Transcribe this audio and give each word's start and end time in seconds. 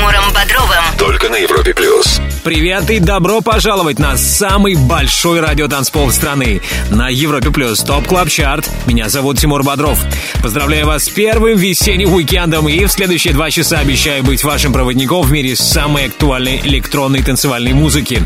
Тимуром 0.00 0.32
Бодровым. 0.32 0.84
Только 0.98 1.28
на 1.28 1.36
Европе 1.36 1.74
Плюс. 1.74 2.22
Привет 2.42 2.88
и 2.88 3.00
добро 3.00 3.42
пожаловать 3.42 3.98
на 3.98 4.16
самый 4.16 4.74
большой 4.74 5.40
радиотанцпол 5.40 6.10
страны 6.10 6.62
на 6.88 7.10
Европе 7.10 7.50
Плюс 7.50 7.80
Top 7.80 8.06
Club 8.06 8.30
Chart. 8.30 8.66
Меня 8.86 9.10
зовут 9.10 9.38
Тимур 9.38 9.62
Бодров. 9.62 9.98
Поздравляю 10.42 10.86
вас 10.86 11.04
с 11.04 11.08
первым 11.10 11.58
весенним 11.58 12.14
уикендом 12.14 12.66
и 12.66 12.82
в 12.86 12.90
следующие 12.90 13.34
два 13.34 13.50
часа 13.50 13.80
обещаю 13.80 14.24
быть 14.24 14.42
вашим 14.42 14.72
проводником 14.72 15.20
в 15.20 15.30
мире 15.30 15.54
самой 15.54 16.06
актуальной 16.06 16.62
электронной 16.64 17.22
танцевальной 17.22 17.74
музыки. 17.74 18.22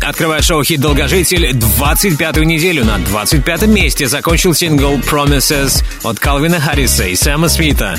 Открывая 0.00 0.42
шоу 0.42 0.62
«Хит 0.62 0.80
Долгожитель» 0.80 1.50
25-ю 1.50 2.44
неделю 2.44 2.84
на 2.84 2.98
25-м 2.98 3.74
месте 3.74 4.06
закончил 4.06 4.54
сингл 4.54 4.98
«Promises» 4.98 5.82
от 6.04 6.20
Калвина 6.20 6.60
Харриса 6.60 7.08
и 7.08 7.16
Сэма 7.16 7.48
Смита. 7.48 7.98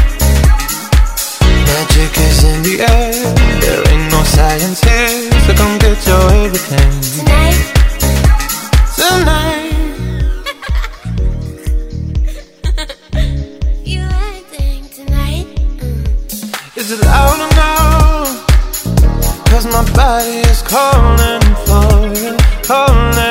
Magic 1.71 2.11
is 2.17 2.43
in 2.43 2.63
the 2.63 2.75
air. 2.81 3.13
There 3.63 3.83
ain't 3.91 4.11
no 4.11 4.21
science 4.23 4.81
here, 4.83 5.31
so 5.45 5.53
come 5.53 5.77
get 5.79 6.05
your 6.05 6.25
everything. 6.43 6.91
Tonight. 7.15 7.61
Tonight. 8.99 9.71
you 13.85 14.01
acting 14.01 14.83
tonight? 14.89 15.47
Mm. 15.79 16.77
Is 16.77 16.91
it 16.91 16.99
loud 17.05 17.39
enough? 17.47 18.29
Cause 19.49 19.65
my 19.67 19.83
body 19.95 20.39
is 20.51 20.61
calling 20.63 21.45
for 21.65 21.91
you, 22.19 22.35
calling 22.67 23.30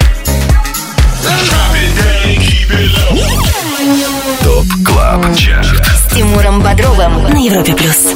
ТОП 4.43 4.65
КЛАБ 4.85 5.35
ЧАРТ 5.35 5.85
С 5.85 6.13
Тимуром 6.13 6.61
Бодровым 6.61 7.23
на 7.23 7.37
Европе 7.37 7.73
Плюс. 7.73 8.13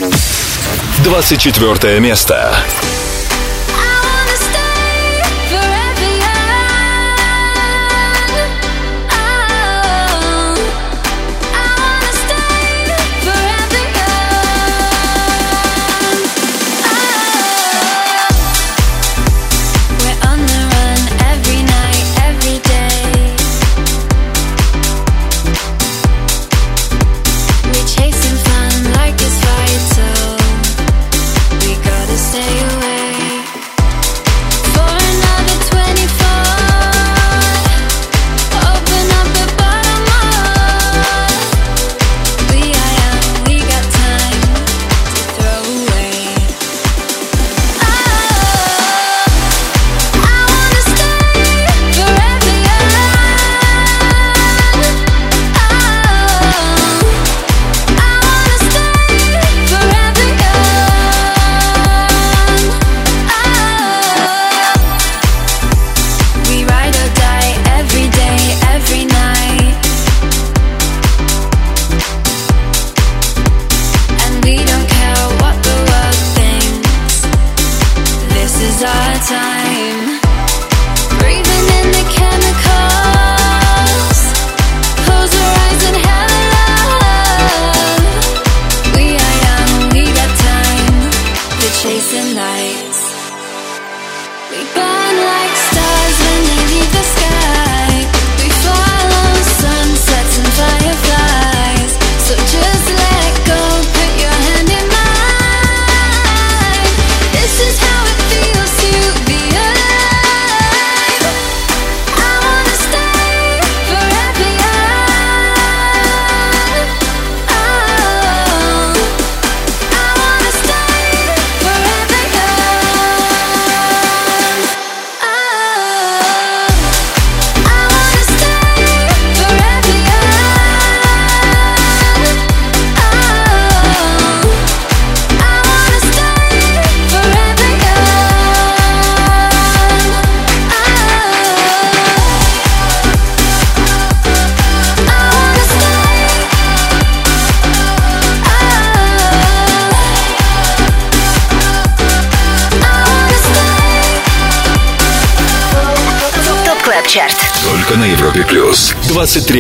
24 1.03 1.99
место. 1.99 2.55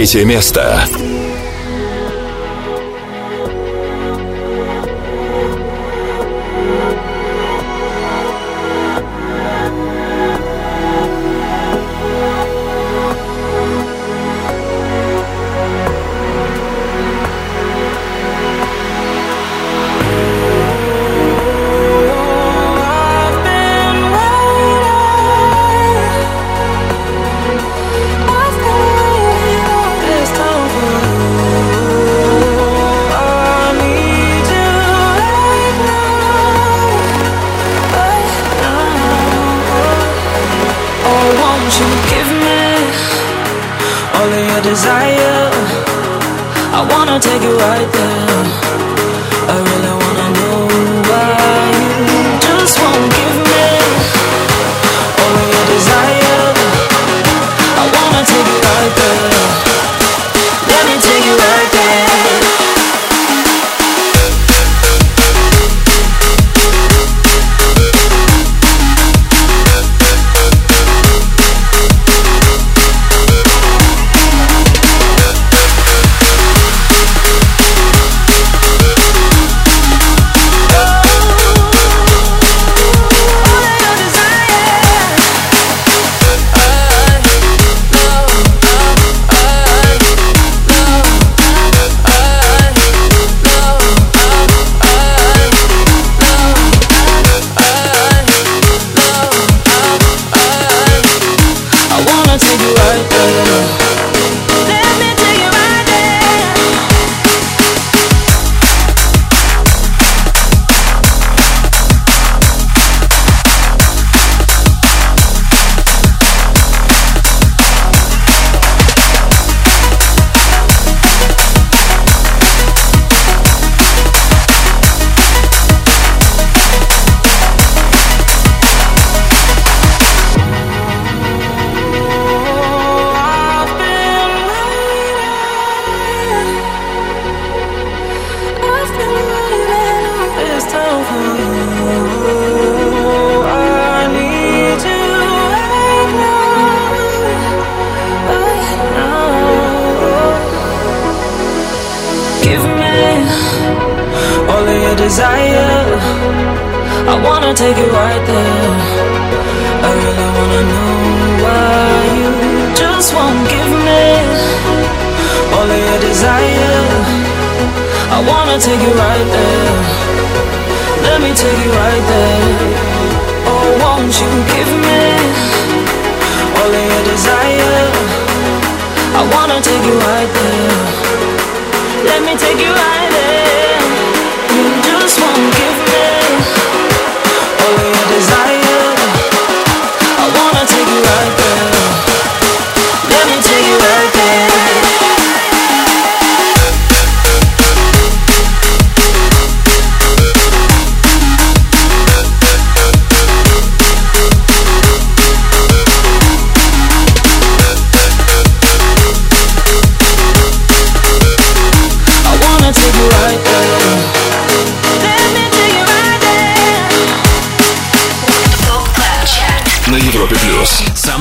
23 0.05 0.23
место. 0.23 1.04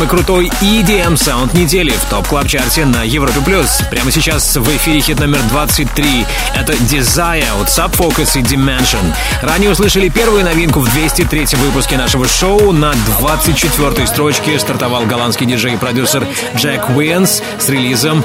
Крутой 0.07 0.51
EDM 0.61 1.17
саунд 1.17 1.55
недели 1.55 1.91
в 1.91 2.05
Top 2.11 2.27
Club 2.29 2.47
Chart 2.47 2.78
е 2.78 2.85
на 2.85 3.03
Европе+. 3.03 3.41
плюс. 3.45 3.81
Прямо 3.91 4.11
сейчас 4.11 4.57
в 4.57 4.69
эфире 4.77 5.01
хит 5.01 5.21
номер 5.21 5.41
23. 5.49 6.27
Это 6.55 6.73
Desire 6.73 7.61
от 7.61 7.69
Sub 7.69 7.95
Focus 7.95 8.39
и 8.39 8.43
Dimension. 8.43 9.15
Ранее 9.43 9.71
услышали 9.71 10.09
первую 10.09 10.45
новинку 10.45 10.81
в 10.81 10.91
203 10.93 11.57
выпуске 11.57 11.97
нашего 11.97 12.27
шоу. 12.27 12.73
На 12.73 12.93
24-й 13.21 14.07
строчке 14.07 14.59
стартовал 14.59 15.07
голландский 15.07 15.47
диджей 15.47 15.75
и 15.75 15.77
продюсер 15.77 16.27
Джек 16.57 16.91
Уинс 16.91 17.43
с 17.59 17.69
релизом 17.69 18.25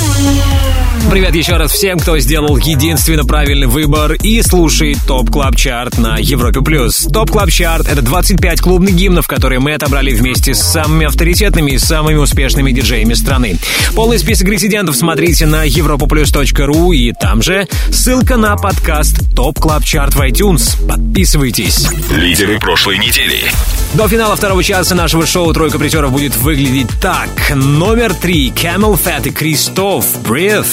Привет 1.09 1.35
еще 1.35 1.57
раз 1.57 1.71
всем, 1.71 1.99
кто 1.99 2.17
сделал 2.19 2.55
единственно 2.55 3.25
правильный 3.25 3.67
выбор 3.67 4.13
и 4.13 4.41
слушает 4.41 4.97
Top 5.05 5.29
Club 5.29 5.57
Chart 5.57 5.97
на 5.97 6.15
Европе+. 6.17 6.61
плюс. 6.61 7.07
Top 7.11 7.31
Club 7.31 7.49
Chart— 7.49 7.87
это 7.89 8.01
25 8.01 8.61
клубных 8.61 8.95
гимнов, 8.95 9.27
которые 9.27 9.59
мы 9.59 9.73
отобрали 9.73 10.13
вместе 10.13 10.53
с 10.53 10.61
самыми 10.61 11.05
авторитетными 11.05 11.71
и 11.71 11.79
самыми 11.79 12.15
успешными 12.15 12.71
диджеями 12.71 13.13
страны. 13.13 13.57
Полный 13.93 14.19
список 14.19 14.47
резидентов 14.47 14.95
смотрите 14.95 15.45
на 15.45 15.67
europaplus.ru 15.67 16.95
и 16.95 17.11
там 17.11 17.41
же 17.41 17.67
ссылка 17.91 18.37
на 18.37 18.55
подкаст 18.55 19.35
Top 19.35 19.59
Club 19.59 19.83
Chart 19.83 20.15
в 20.15 20.21
iTunes. 20.21 20.77
Подписывайтесь. 20.87 21.89
Лидеры 22.09 22.57
прошлой 22.57 22.99
недели. 22.99 23.51
До 23.95 24.07
финала 24.07 24.37
второго 24.37 24.63
часа 24.63 24.95
нашего 24.95 25.25
шоу 25.25 25.51
«Тройка 25.53 25.77
призеров» 25.77 26.13
будет 26.13 26.37
выглядеть 26.37 26.87
так. 27.01 27.29
Номер 27.53 28.13
три— 28.13 28.49
CamelPhat 28.55 29.27
и 29.27 29.31
Кристоф 29.31 30.05
Breathe. 30.17 30.65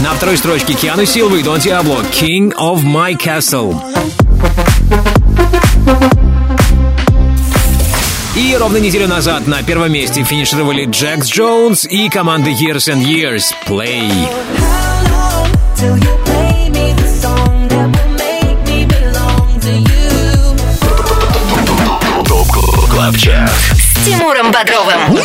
На 0.00 0.14
второй 0.14 0.36
строчке 0.36 0.74
Киану 0.74 1.04
Силвы 1.04 1.40
и 1.40 1.42
Дон 1.42 1.58
Диабло 1.58 2.02
«King 2.12 2.54
of 2.54 2.84
My 2.84 3.16
Castle». 3.16 3.76
И 8.36 8.56
ровно 8.56 8.76
неделю 8.76 9.08
назад 9.08 9.46
на 9.46 9.62
первом 9.62 9.92
месте 9.92 10.22
финишировали 10.22 10.84
Джекс 10.84 11.28
Джонс 11.28 11.84
и 11.84 12.08
команда 12.08 12.50
Years 12.50 12.88
and 12.88 13.04
Years 13.04 13.52
«Play». 13.66 14.08
How 14.58 15.02
long 15.10 15.50
till 15.74 15.96
you 15.96 16.17
Love 23.08 23.14
Chart 23.14 23.50
с 23.74 24.04
Тимуром 24.04 24.52
Бодровым. 24.52 25.18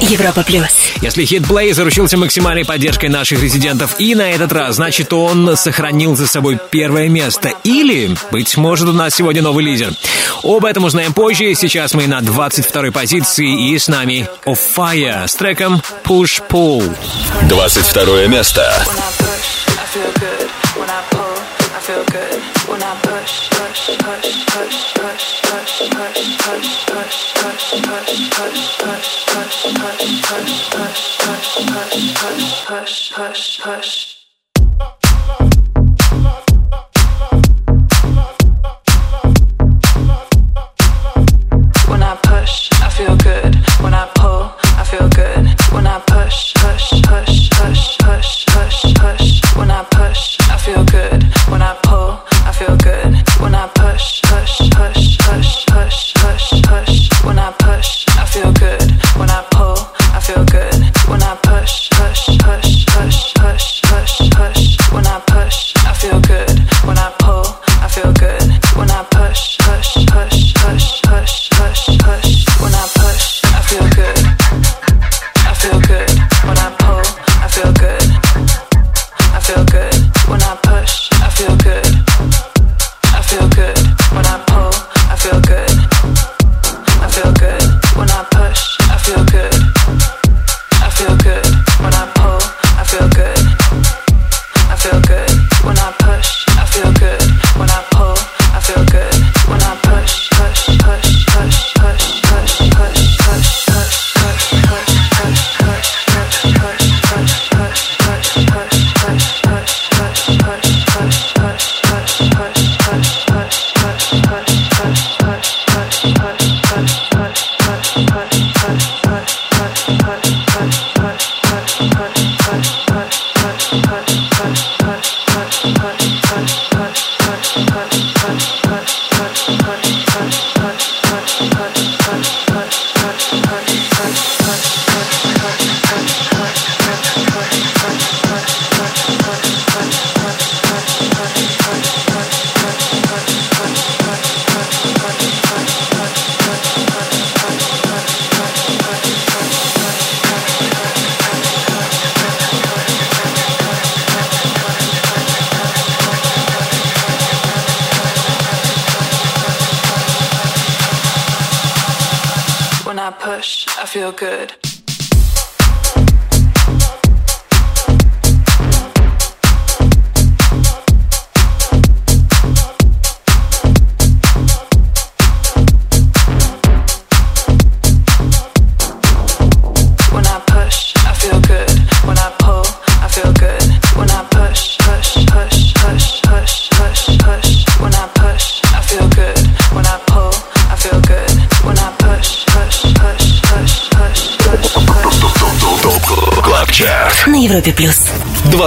Европа 0.00 0.42
плюс. 0.42 0.66
Если 1.00 1.24
хит 1.24 1.44
Play 1.44 1.72
заручился 1.72 2.16
максимальной 2.16 2.64
поддержкой 2.64 3.08
наших 3.08 3.40
резидентов 3.40 4.00
и 4.00 4.16
на 4.16 4.32
этот 4.32 4.50
раз, 4.52 4.76
значит 4.76 5.12
он 5.12 5.56
сохранил 5.56 6.16
за 6.16 6.26
собой 6.26 6.58
первое 6.72 7.08
место. 7.08 7.52
Или, 7.62 8.16
быть 8.32 8.56
может, 8.56 8.88
у 8.88 8.92
нас 8.92 9.14
сегодня 9.14 9.42
новый 9.42 9.64
лидер. 9.64 9.92
Об 10.42 10.64
этом 10.64 10.84
узнаем 10.84 11.12
позже. 11.12 11.54
Сейчас 11.54 11.94
мы 11.94 12.08
на 12.08 12.20
22 12.20 12.90
позиции 12.90 13.70
и 13.70 13.78
с 13.78 13.86
нами 13.86 14.26
Офая 14.44 15.24
с 15.28 15.36
треком 15.36 15.80
Push 16.02 16.42
Pull. 16.48 16.82
22 17.48 18.26
место. 18.26 18.62
When 18.86 18.98
I 18.98 19.12
push, 19.18 19.68
I 19.68 19.86
feel 19.86 20.12
good. 20.14 20.50
When 20.76 20.90
I 20.90 21.00
pull, 21.10 21.36
I 21.76 21.80
feel 21.80 22.04
good. 22.06 22.42
When 22.68 22.82
I 22.82 22.96
push, 23.02 23.49
push, 23.70 23.98
push, 23.98 24.46
push. 24.46 24.99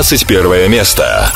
21 0.03 0.69
место. 0.69 1.31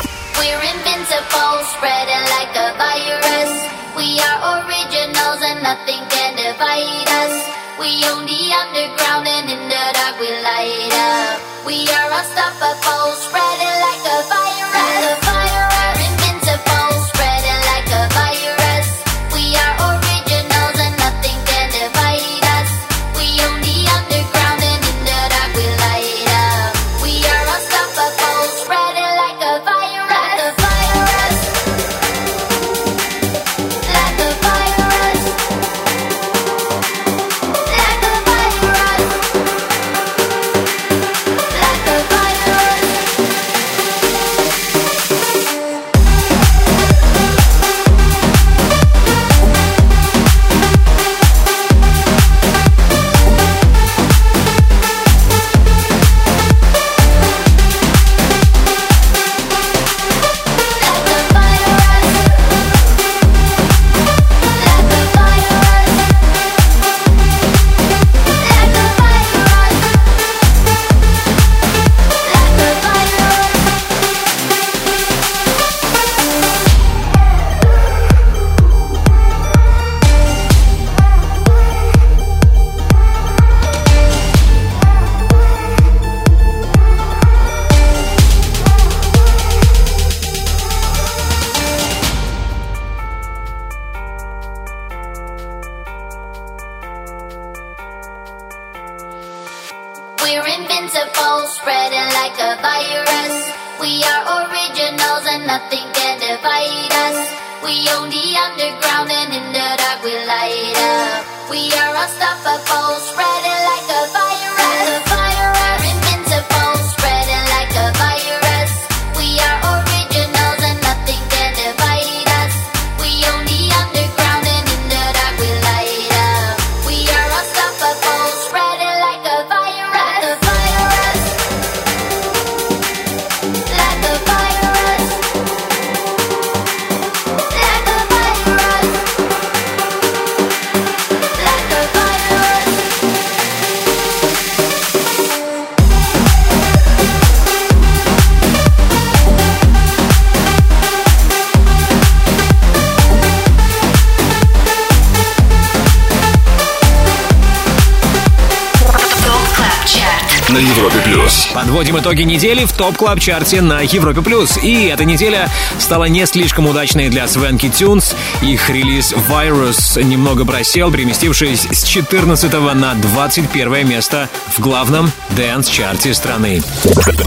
Итоги 162.07 162.21
недели 162.21 162.63
в 162.63 162.71
Top 162.71 162.95
Club 162.95 163.19
Chart 163.19 163.52
е 163.52 163.59
на 163.59 163.81
Европе 163.81 164.21
плюс. 164.21 164.57
И 164.63 164.85
эта 164.85 165.03
неделя 165.03 165.49
стала 165.77 166.05
не 166.05 166.25
слишком 166.25 166.65
удачной 166.65 167.09
для 167.09 167.27
Swanky 167.27 167.67
Tunes. 167.67 168.15
Их 168.41 168.69
релиз 168.69 169.11
Virus 169.11 170.01
немного 170.01 170.45
просел, 170.45 170.89
переместившись 170.89 171.67
с 171.69 171.83
14 171.83 172.53
на 172.75 172.93
21 172.93 173.89
место 173.89 174.29
в 174.55 174.59
главном 174.61 175.11
dance-чарте 175.31 176.13
страны. 176.13 176.61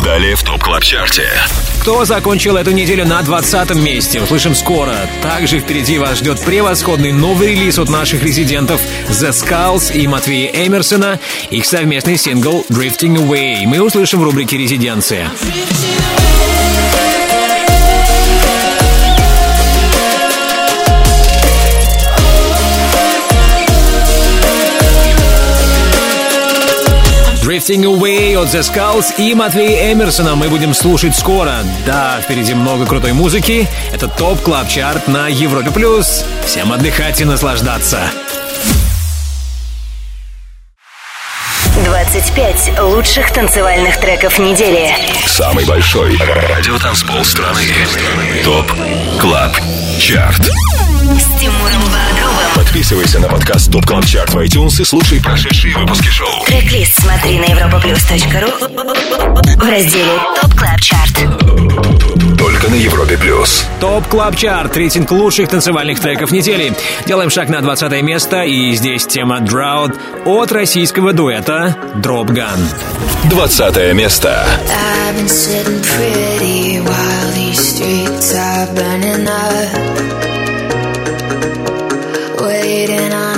Далее 0.03 0.35
в 0.35 0.43
Top 0.45 0.63
Club 0.63 0.83
Chart 0.83 1.16
е. 1.16 1.29
Кто 1.81 2.05
закончил 2.05 2.59
эту 2.59 2.73
неделю 2.73 3.07
на 3.07 3.23
20 3.23 3.75
месте, 3.77 4.21
услышим 4.21 4.55
скоро. 4.55 4.95
Также 5.23 5.61
впереди 5.61 5.97
вас 5.97 6.19
ждет 6.19 6.39
превосходный 6.45 7.11
новый 7.11 7.49
релиз 7.49 7.79
от 7.79 7.89
наших 7.89 8.23
резидентов 8.23 8.83
The 9.09 9.31
Skulls 9.31 9.91
и 9.91 10.07
Матвея 10.07 10.51
Эмерсона. 10.67 11.19
Их 11.49 11.65
совместный 11.65 12.19
сингл 12.19 12.67
Drifting 12.69 13.17
Away 13.17 13.65
мы 13.65 13.81
услышим 13.81 14.21
в 14.21 14.25
рубрике 14.25 14.59
«Резиденция». 14.59 15.31
Drifting 27.51 27.83
Away 27.83 28.41
от 28.41 28.55
The 28.55 28.61
Skulls 28.61 29.13
и 29.19 29.35
Матвея 29.35 29.93
Эмерсона 29.93 30.37
мы 30.37 30.49
будем 30.49 30.73
слушать 30.73 31.17
скоро. 31.17 31.65
Да, 31.85 32.21
впереди 32.23 32.55
много 32.55 32.87
крутой 32.87 33.13
музыки. 33.13 33.67
Это 33.93 34.07
ТОП 34.07 34.41
Клаб 34.41 34.69
Чарт 34.69 35.09
на 35.09 35.27
Европе 35.27 35.73
плюс. 35.73 36.25
Всем 36.47 36.73
отдыхать 36.73 37.21
и 37.21 37.25
наслаждаться. 37.25 37.99
25 41.85 42.79
лучших 42.83 43.33
танцевальных 43.33 43.99
треков 43.99 44.39
недели. 44.39 44.95
Самый 45.27 45.65
большой 45.65 46.17
радиотанцпол 46.19 47.25
страны. 47.25 47.67
ТОП 48.45 48.73
Клаб 49.19 49.57
Чарт. 49.99 50.53
С 51.11 51.41
Тимуром 51.41 51.83
Бодровым. 51.83 52.55
Подписывайся 52.55 53.19
на 53.19 53.29
подкаст 53.29 53.73
ТОП 53.73 53.85
Клаб 53.85 54.07
Чарт 54.07 54.33
в 54.33 54.39
iTunes 54.39 54.81
и 54.81 54.85
слушай 54.85 55.21
прошедшие 55.21 55.77
выпуски 55.77 56.07
шоу. 56.07 56.45
Трек-лист 56.47 57.01
смотри 57.01 57.39
на 57.39 57.47
europaplus.ru 57.47 59.57
в 59.57 59.69
разделе 59.69 60.21
ТОП 60.41 60.55
КЛАБ 60.55 60.81
ЧАРТ. 60.81 62.39
Только 62.39 62.69
на 62.69 62.75
Европе 62.75 63.19
плюс. 63.19 63.67
ТОП 63.81 64.07
Клаб 64.07 64.37
Чарт, 64.37 64.77
рейтинг 64.77 65.11
лучших 65.11 65.49
танцевальных 65.49 65.99
треков 65.99 66.31
недели. 66.31 66.73
Делаем 67.07 67.31
шаг 67.31 67.49
на 67.49 67.61
20 67.61 68.03
место, 68.03 68.45
и 68.45 68.73
здесь 68.75 69.05
тема 69.05 69.39
Drought 69.39 69.99
от 70.27 70.53
российского 70.53 71.13
дуэта 71.13 71.77
Drop 71.97 72.29
Gun. 72.29 72.61
20 73.31 73.95
место. 73.95 74.47
I've 75.09 75.17
been 75.17 75.29
sitting 75.29 75.83
pretty 75.83 76.79
while 76.81 77.33
these 77.35 77.59
streets 77.59 78.33
are 78.33 78.67
burning 78.75 79.27
up. 79.27 80.00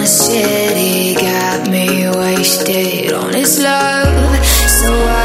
A 0.02 0.06
city 0.06 1.14
got 1.14 1.70
me 1.70 2.08
wasted 2.08 3.12
on 3.12 3.36
its 3.36 3.62
love. 3.62 4.44
So 4.68 4.90
I 4.92 5.21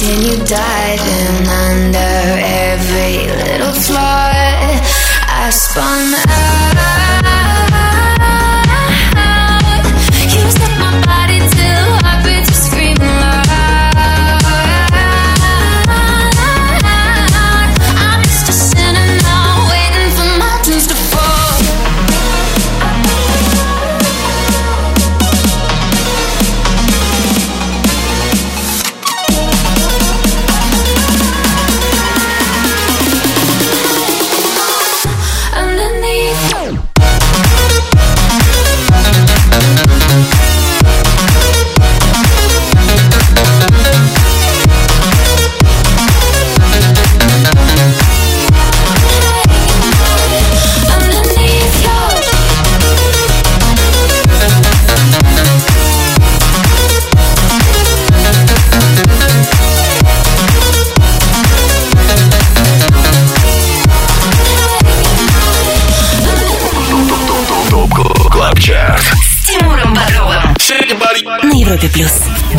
till 0.00 0.22
you 0.22 0.44
die? 0.46 0.79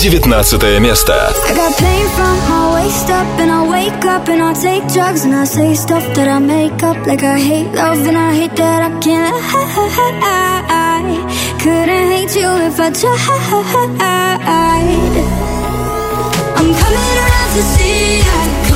19 0.02 0.80
место. 0.80 1.14
I 1.48 1.54
got 1.54 1.78
pain 1.78 2.08
from 2.16 2.36
my 2.50 2.74
waist 2.74 3.08
up 3.12 3.40
and 3.40 3.52
I 3.52 3.70
wake 3.70 4.04
up 4.04 4.28
and 4.30 4.42
I 4.42 4.52
take 4.54 4.82
drugs 4.92 5.26
and 5.26 5.36
I 5.36 5.44
say 5.46 5.76
stuff 5.76 6.04
that 6.16 6.28
I 6.28 6.40
make 6.40 6.82
up 6.82 7.06
like 7.06 7.22
I 7.22 7.38
hate 7.38 7.72
love 7.76 8.08
and 8.08 8.18
I 8.18 8.34
hate 8.34 8.56
that 8.56 8.82
I 8.82 9.00
can't. 9.00 9.32
I 10.24 11.02
couldn't 11.62 12.08
hate 12.10 12.36
you 12.36 12.50
if 12.66 12.80
I 12.80 12.90
tried. 12.90 13.12
I'm 16.58 16.74
coming 16.82 17.18
around 17.22 17.54
to 17.54 17.62
see 17.62 18.18
you. 18.18 18.71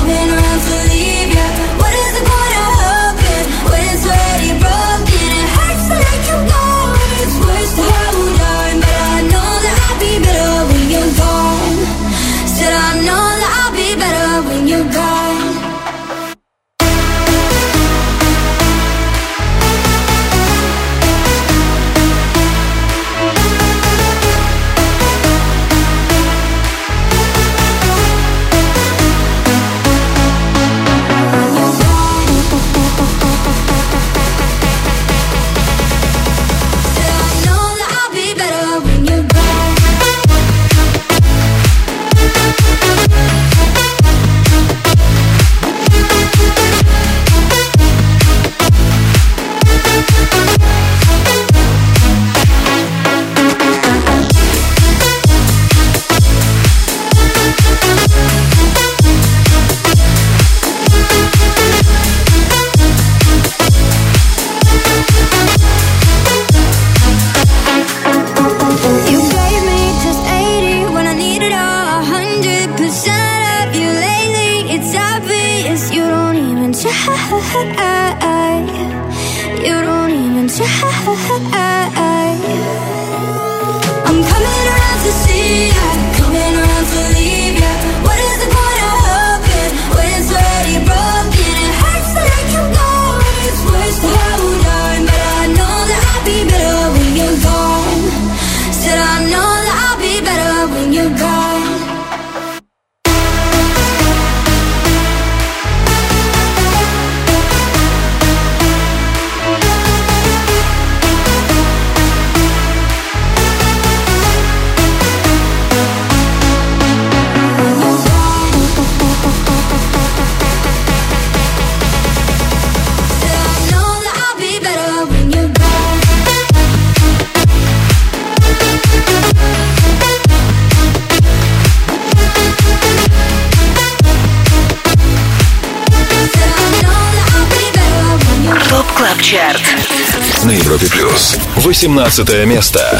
17 141.85 142.45
место. 142.47 142.99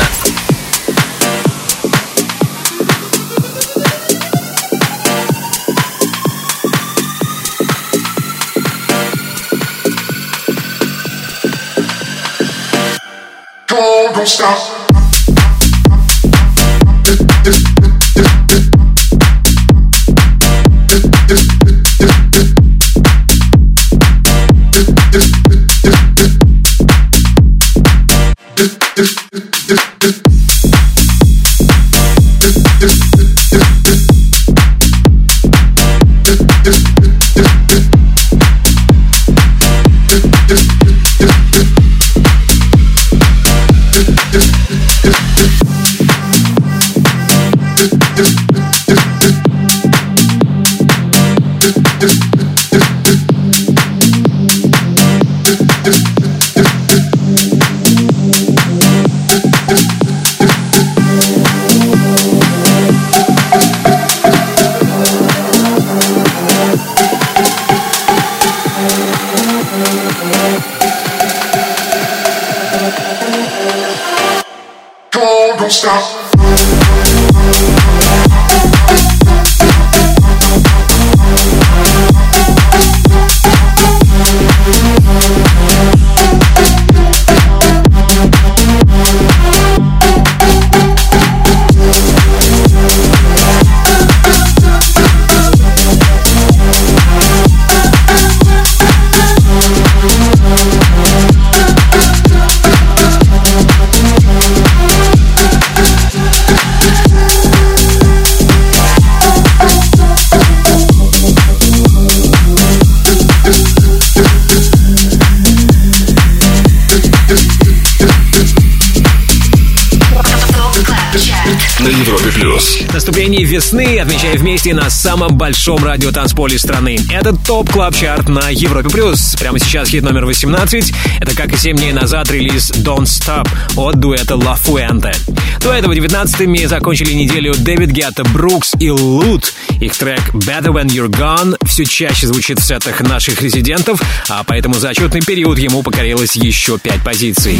Наступление 123.25 123.51
весны 123.51 123.97
отмечаем 123.97 124.37
вместе 124.37 124.75
на 124.75 124.87
самом 124.91 125.35
большом 125.35 125.83
радиотанцполе 125.83 126.59
страны. 126.59 126.99
Это 127.11 127.35
ТОП 127.35 127.71
Клаб 127.71 127.95
Чарт 127.95 128.29
на 128.29 128.49
Европе 128.51 128.87
плюс. 128.89 129.35
Прямо 129.39 129.57
сейчас 129.57 129.89
хит 129.89 130.03
номер 130.03 130.25
18. 130.25 130.93
Это 131.21 131.35
как 131.35 131.51
и 131.51 131.57
7 131.57 131.75
дней 131.75 131.91
назад 131.91 132.29
релиз 132.29 132.69
Don't 132.69 133.05
Stop 133.05 133.49
от 133.77 133.99
дуэта 133.99 134.35
La 134.35 134.55
Fuente. 134.55 135.11
До 135.59 135.73
этого 135.73 135.93
19-ми 135.93 136.67
закончили 136.67 137.13
неделю 137.13 137.55
Дэвид 137.57 137.89
Гетта, 137.89 138.23
Брукс 138.25 138.75
и 138.77 138.91
Лут. 138.91 139.55
Их 139.81 139.97
трек 139.97 140.21
Better 140.35 140.71
When 140.71 140.85
You're 140.85 141.09
Gone 141.09 141.57
все 141.65 141.83
чаще 141.83 142.27
звучит 142.27 142.59
в 142.59 142.63
сетах 142.63 143.01
наших 143.01 143.41
резидентов, 143.41 144.03
а 144.29 144.43
поэтому 144.43 144.75
за 144.75 144.89
отчетный 144.89 145.21
период 145.21 145.57
ему 145.57 145.81
покорилось 145.81 146.35
еще 146.35 146.77
5 146.77 147.03
позиций. 147.03 147.59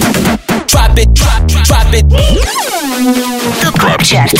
ТОП 3.61 3.79
Клаб 3.79 4.03
Чарт. 4.03 4.33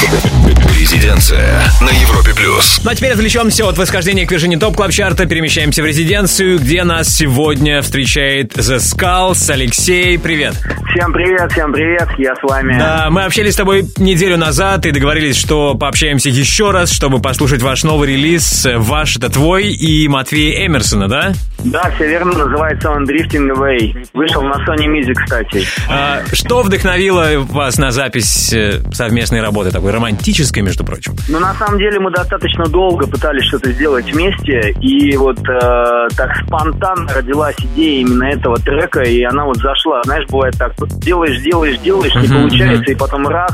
Резиденция 0.78 1.64
на 1.82 1.90
Европе 1.90 2.34
плюс. 2.36 2.82
Ну 2.84 2.92
а 2.92 2.96
теперь 2.96 3.12
отвлечемся 3.12 3.68
от 3.68 3.78
восхождения 3.78 4.26
к 4.26 4.32
вершине 4.32 4.58
топ 4.58 4.76
клаб 4.76 4.92
чарта 4.92 5.26
перемещаемся 5.26 5.82
в 5.82 5.86
резиденцию, 5.86 6.60
где 6.60 6.84
нас 6.84 7.08
сегодня 7.10 7.82
встречает 7.82 8.54
The 8.54 8.78
Skulls. 8.78 9.52
Алексей, 9.52 10.18
привет. 10.18 10.56
Всем 10.94 11.14
привет, 11.14 11.52
всем 11.52 11.74
привет, 11.74 12.08
я 12.18 12.36
с 12.36 12.44
вами. 12.44 12.78
Да, 12.78 13.10
мы 13.10 13.24
общались 13.24 13.54
с 13.54 13.58
тобой 13.58 13.86
неделю 13.98 14.38
назад 14.38 14.86
и 14.86 14.92
договорились, 14.92 15.38
что 15.38 15.76
пообщаемся 15.76 16.30
еще 16.30 16.72
раз, 16.72 16.92
чтобы 16.92 17.20
послушать 17.22 17.62
ваш 17.62 17.84
новый 17.84 18.10
релиз. 18.10 18.68
Ваш 18.76 19.18
это 19.18 19.30
твой 19.30 19.68
и 19.68 20.08
Матвей 20.08 20.66
Эмерсона, 20.66 21.08
да? 21.08 21.34
Да, 21.66 21.92
все 21.96 22.08
верно, 22.08 22.34
называется 22.34 22.92
он 22.92 23.04
Drifting 23.04 23.52
Away. 23.56 24.08
Вышел 24.14 24.44
на 24.44 24.54
Sony 24.66 24.86
Music, 24.88 25.14
кстати. 25.16 25.66
А, 25.90 26.22
что 26.32 26.62
вдохновило 26.62 27.40
вас 27.40 27.78
на 27.78 27.92
запись 27.92 28.54
э, 28.54 28.82
совместной 28.92 29.42
работы, 29.42 29.72
такой 29.72 29.92
романтической, 29.92 30.62
между 30.62 30.86
прочим? 30.86 31.16
Ну, 31.28 31.40
на 31.40 31.54
самом 31.56 31.80
деле, 31.80 32.00
мы 32.00 32.12
достаточно 32.12 32.66
долго 32.66 33.08
пытались 33.08 33.48
что-то 33.48 33.72
сделать 33.72 34.12
вместе, 34.12 34.76
и 34.80 35.18
вот 35.18 35.40
э, 35.40 36.08
так 36.16 36.36
спонтанно 36.46 37.12
родилась 37.14 37.56
идея 37.60 38.02
именно 38.02 38.26
этого 38.26 38.58
трека, 38.60 39.02
и 39.02 39.24
она 39.24 39.46
вот 39.46 39.58
зашла. 39.58 40.02
Знаешь, 40.04 40.28
бывает 40.30 40.56
так, 40.58 40.74
делаешь, 41.00 41.42
делаешь, 41.42 41.80
делаешь, 41.80 42.16
не 42.16 42.28
получается, 42.28 42.92
и 42.92 42.96
потом 42.96 43.28
раз, 43.28 43.52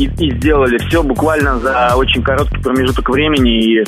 и, 0.00 0.10
и 0.18 0.36
сделали 0.38 0.78
все 0.88 1.02
буквально 1.02 1.58
за 1.58 1.94
очень 1.96 2.22
короткий 2.22 2.58
промежуток 2.58 3.08
времени, 3.10 3.80
и, 3.80 3.84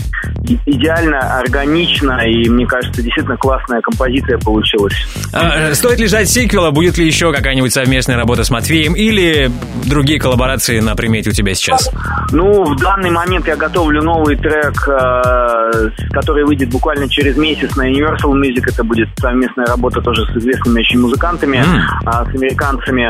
и- 0.46 0.59
идеально, 0.66 1.38
органично, 1.38 2.20
и, 2.27 2.48
мне 2.48 2.66
кажется, 2.66 3.03
действительно 3.03 3.37
классная 3.37 3.81
композиция 3.81 4.38
получилась. 4.38 4.94
А, 5.33 5.70
э, 5.70 5.75
стоит 5.75 5.98
ли 5.98 6.07
ждать 6.07 6.29
сиквела? 6.29 6.70
Будет 6.70 6.98
ли 6.98 7.07
еще 7.07 7.33
какая-нибудь 7.33 7.72
совместная 7.72 8.16
работа 8.16 8.44
с 8.44 8.51
Матвеем? 8.51 8.94
Или 8.94 9.51
другие 9.87 10.20
коллаборации 10.20 10.81
на 10.81 10.94
примете 10.94 11.31
у 11.31 11.33
тебя 11.33 11.55
сейчас? 11.55 11.90
Ну, 12.31 12.64
в 12.64 12.77
данный 12.77 13.11
момент 13.11 13.46
я 13.46 13.57
готовлю 13.57 14.03
новый 14.03 14.37
трек, 14.37 14.88
э, 14.88 15.90
который 16.11 16.44
выйдет 16.44 16.70
буквально 16.70 17.09
через 17.09 17.37
месяц 17.37 17.75
на 17.77 17.90
Universal 17.90 18.33
Music. 18.33 18.64
Это 18.66 18.85
будет 18.85 19.09
совместная 19.18 19.66
работа 19.66 20.01
тоже 20.01 20.25
с 20.27 20.37
известными 20.37 20.81
очень 20.81 21.01
музыкантами, 21.01 21.64
а, 22.05 22.25
с 22.25 22.29
американцами. 22.35 23.09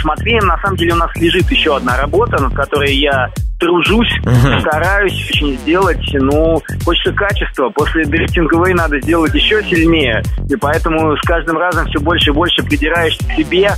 С 0.00 0.04
Матвеем, 0.04 0.46
на 0.46 0.58
самом 0.58 0.76
деле, 0.76 0.92
у 0.94 0.96
нас 0.96 1.10
лежит 1.16 1.50
еще 1.50 1.76
одна 1.76 1.96
работа, 1.96 2.42
над 2.42 2.54
которой 2.54 2.94
я 2.94 3.28
тружусь, 3.60 4.10
Мгм. 4.24 4.60
стараюсь 4.60 5.12
очень 5.30 5.56
сделать. 5.58 6.00
Ну, 6.12 6.60
хочется 6.84 7.12
качества. 7.12 7.70
После 7.70 8.02
Drifting 8.02 8.46
Away 8.52 8.74
надо 8.74 9.00
сделать 9.00 9.32
еще 9.34 9.62
сильнее. 9.62 10.22
И 10.50 10.56
поэтому 10.56 11.16
с 11.16 11.20
каждым 11.22 11.56
разом 11.56 11.86
все 11.86 12.00
больше 12.00 12.30
и 12.30 12.32
больше 12.34 12.62
придираешься 12.62 13.24
к 13.26 13.32
себе, 13.32 13.70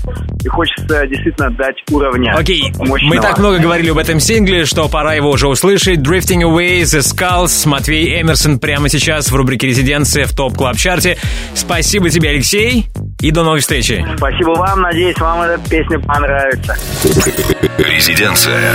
и 0.43 0.49
хочется 0.49 1.07
действительно 1.07 1.51
дать 1.51 1.77
уровня. 1.91 2.33
Окей, 2.37 2.73
мощного. 2.79 3.15
мы 3.15 3.21
так 3.21 3.39
много 3.39 3.59
говорили 3.59 3.91
об 3.91 3.99
этом 3.99 4.19
сингле, 4.19 4.65
что 4.65 4.89
пора 4.89 5.15
его 5.15 5.31
уже 5.31 5.47
услышать. 5.47 5.99
Drifting 6.01 6.43
Away, 6.43 6.81
The 6.83 7.01
Skulls, 7.01 7.69
Матвей 7.69 8.21
Эмерсон 8.21 8.59
прямо 8.59 8.89
сейчас 8.89 9.31
в 9.31 9.37
рубрике 9.37 9.69
«Резиденция» 9.69 10.25
в 10.25 10.33
ТОП 10.35 10.55
Клаб 10.57 10.77
Чарте. 10.79 11.17
Спасибо 11.55 12.11
тебе, 12.11 12.31
Алексей, 12.31 12.87
и 13.21 13.31
до 13.31 13.43
новой 13.43 13.61
встречи. 13.61 14.05
Спасибо 14.17 14.51
вам, 14.51 14.81
надеюсь, 14.81 15.19
вам 15.19 15.43
эта 15.43 15.59
песня 15.69 15.99
понравится. 16.01 16.77
Резиденция. 17.79 18.75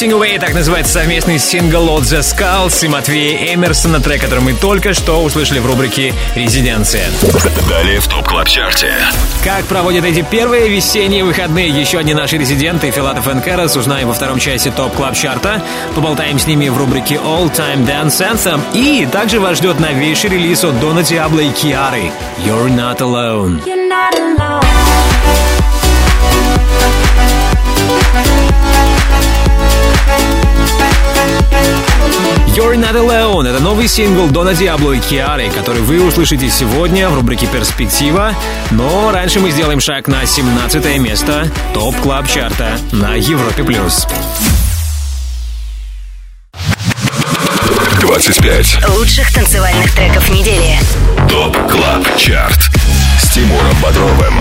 Drifting 0.00 0.18
Away, 0.18 0.38
так 0.38 0.54
называется 0.54 0.94
совместный 0.94 1.38
сингл 1.38 1.90
от 1.90 2.04
The 2.04 2.20
Skulls 2.20 2.86
и 2.86 2.88
Матвея 2.88 3.54
Эмерсона, 3.54 4.00
трек, 4.00 4.22
который 4.22 4.40
мы 4.40 4.54
только 4.54 4.94
что 4.94 5.22
услышали 5.22 5.58
в 5.58 5.66
рубрике 5.66 6.14
«Резиденция». 6.34 7.10
Далее 7.68 8.00
в 8.00 8.08
ТОП 8.08 8.26
Клаб 8.26 8.48
Чарте. 8.48 8.94
Как 9.44 9.66
проводят 9.66 10.06
эти 10.06 10.22
первые 10.22 10.70
весенние 10.70 11.22
выходные 11.22 11.68
еще 11.68 11.98
одни 11.98 12.14
наши 12.14 12.38
резиденты 12.38 12.90
Филатов 12.90 13.28
и 13.28 13.40
Карас, 13.42 13.76
узнаем 13.76 14.08
во 14.08 14.14
втором 14.14 14.38
части 14.38 14.70
ТОП 14.74 14.94
Клаб 14.94 15.14
Чарта. 15.14 15.62
Поболтаем 15.94 16.38
с 16.38 16.46
ними 16.46 16.70
в 16.70 16.78
рубрике 16.78 17.16
All 17.16 17.54
Time 17.54 17.86
Dance 17.86 18.26
Anthem. 18.26 18.60
И 18.72 19.04
также 19.04 19.38
вас 19.38 19.58
ждет 19.58 19.80
новейший 19.80 20.30
релиз 20.30 20.64
от 20.64 20.80
Дона 20.80 21.02
Диабло 21.02 21.40
и 21.40 21.50
Киары 21.50 22.10
«You're 22.38 22.74
Not 22.74 23.00
Alone». 23.00 23.62
You're 23.66 23.86
not 23.86 24.14
alone. 24.18 24.60
You're 32.56 32.76
Not 32.76 32.94
Alone— 32.94 33.48
это 33.50 33.60
новый 33.60 33.88
сингл 33.88 34.26
Дона 34.26 34.54
Диабло 34.54 34.92
и 34.92 34.98
Киары, 34.98 35.50
который 35.50 35.82
вы 35.82 36.04
услышите 36.04 36.50
сегодня 36.50 37.08
в 37.08 37.14
рубрике 37.14 37.46
«Перспектива». 37.46 38.34
Но 38.70 39.12
раньше 39.12 39.40
мы 39.40 39.50
сделаем 39.50 39.80
шаг 39.80 40.08
на 40.08 40.26
17 40.26 40.98
место 40.98 41.50
ТОП 41.72 41.96
Клаб 42.02 42.28
Чарта 42.28 42.78
на 42.92 43.14
Европе 43.14 43.62
плюс. 43.62 44.06
25. 48.00 48.88
Лучших 48.96 49.32
танцевальных 49.32 49.94
треков 49.94 50.28
недели. 50.30 50.78
ТОП 51.28 51.56
Клаб 51.70 52.16
Чарт. 52.16 52.79
С 53.30 53.32
Тимуром 53.32 53.76
Бодровым. 53.80 54.34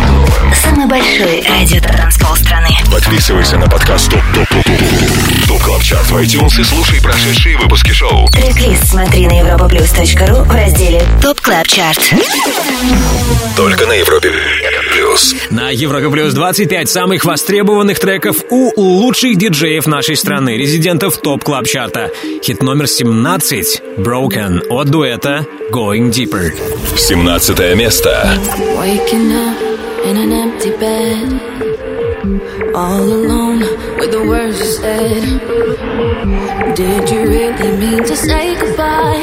Самый 0.64 0.88
большой 0.88 1.44
радиотанцпол 1.48 2.36
страны. 2.36 2.70
Подписывайся 2.92 3.58
на 3.58 3.68
подкаст 3.68 4.10
ТОП 4.10 4.24
ТОП 4.34 4.48
ТОП 4.50 4.66
ТОП 4.66 5.48
ТОП 5.48 5.62
Клаб 5.62 5.84
Чарт 5.84 6.10
в 6.10 6.18
iTunes 6.18 6.60
и 6.60 6.64
слушай 6.64 7.00
прошедшие 7.00 7.56
выпуски 7.58 7.92
шоу. 7.92 8.28
Трек-лист 8.30 8.88
смотри 8.88 9.28
на 9.28 9.42
europaplus.ru 9.42 10.44
в 10.44 10.52
разделе 10.52 11.04
ТОП 11.22 11.40
Клаб 11.40 11.68
Чарт. 11.68 12.02
Только 13.56 13.86
на 13.86 13.94
Европе 13.94 14.32
Плюс. 14.92 15.36
На 15.52 15.70
Европе 15.70 16.10
Плюс 16.10 16.34
25 16.34 16.90
самых 16.90 17.26
востребованных 17.26 18.00
треков 18.00 18.38
у 18.50 18.72
лучших 18.76 19.38
диджеев 19.38 19.86
нашей 19.86 20.16
страны, 20.16 20.58
резидентов 20.58 21.18
ТОП 21.18 21.44
Клаб 21.44 21.68
Чарта. 21.68 22.10
Хит 22.44 22.64
номер 22.64 22.88
17 22.88 23.82
«Broken» 23.98 24.68
от 24.70 24.90
дуэта 24.90 25.46
«Going 25.72 26.10
Deeper». 26.10 26.52
17 26.98 27.76
место. 27.76 28.38
Waking 28.80 29.34
up 29.34 29.60
in 30.06 30.16
an 30.16 30.32
empty 30.32 30.72
bed. 30.72 31.28
All 32.74 33.04
alone 33.04 33.60
with 34.00 34.12
the 34.12 34.24
words 34.26 34.58
you 34.58 34.66
said. 34.66 35.24
Did 36.76 37.10
you 37.10 37.22
really 37.28 37.78
mean 37.78 38.04
to 38.06 38.16
say 38.16 38.56
goodbye? 38.56 39.22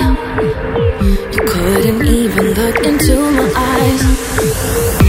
You 1.32 1.40
couldn't 1.48 2.06
even 2.06 2.52
look 2.52 2.84
into 2.84 3.16
my 3.32 3.52
eyes. 3.56 5.05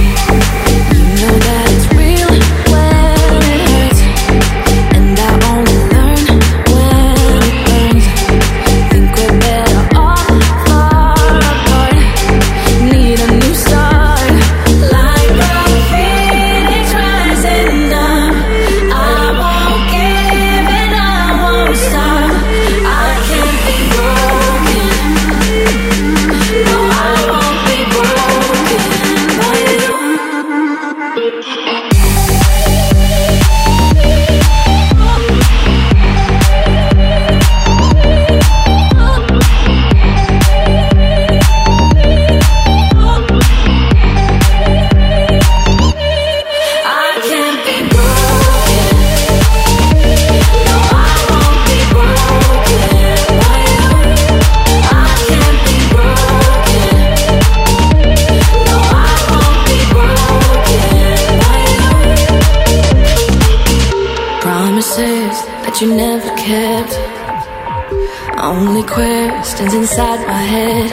Questions 69.68 69.92
inside 69.92 70.26
my 70.28 70.42
head. 70.42 70.92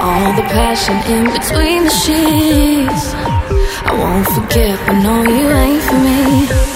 All 0.00 0.32
the 0.36 0.42
passion 0.42 0.96
in 1.12 1.24
between 1.24 1.84
the 1.84 1.90
sheets. 1.90 3.14
I 3.84 3.94
won't 3.98 4.26
forget, 4.26 4.78
but 4.86 5.02
no, 5.02 5.22
you 5.22 5.48
ain't 5.50 5.82
for 5.82 5.98
me. 5.98 6.75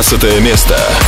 15 0.00 0.40
место. 0.40 1.01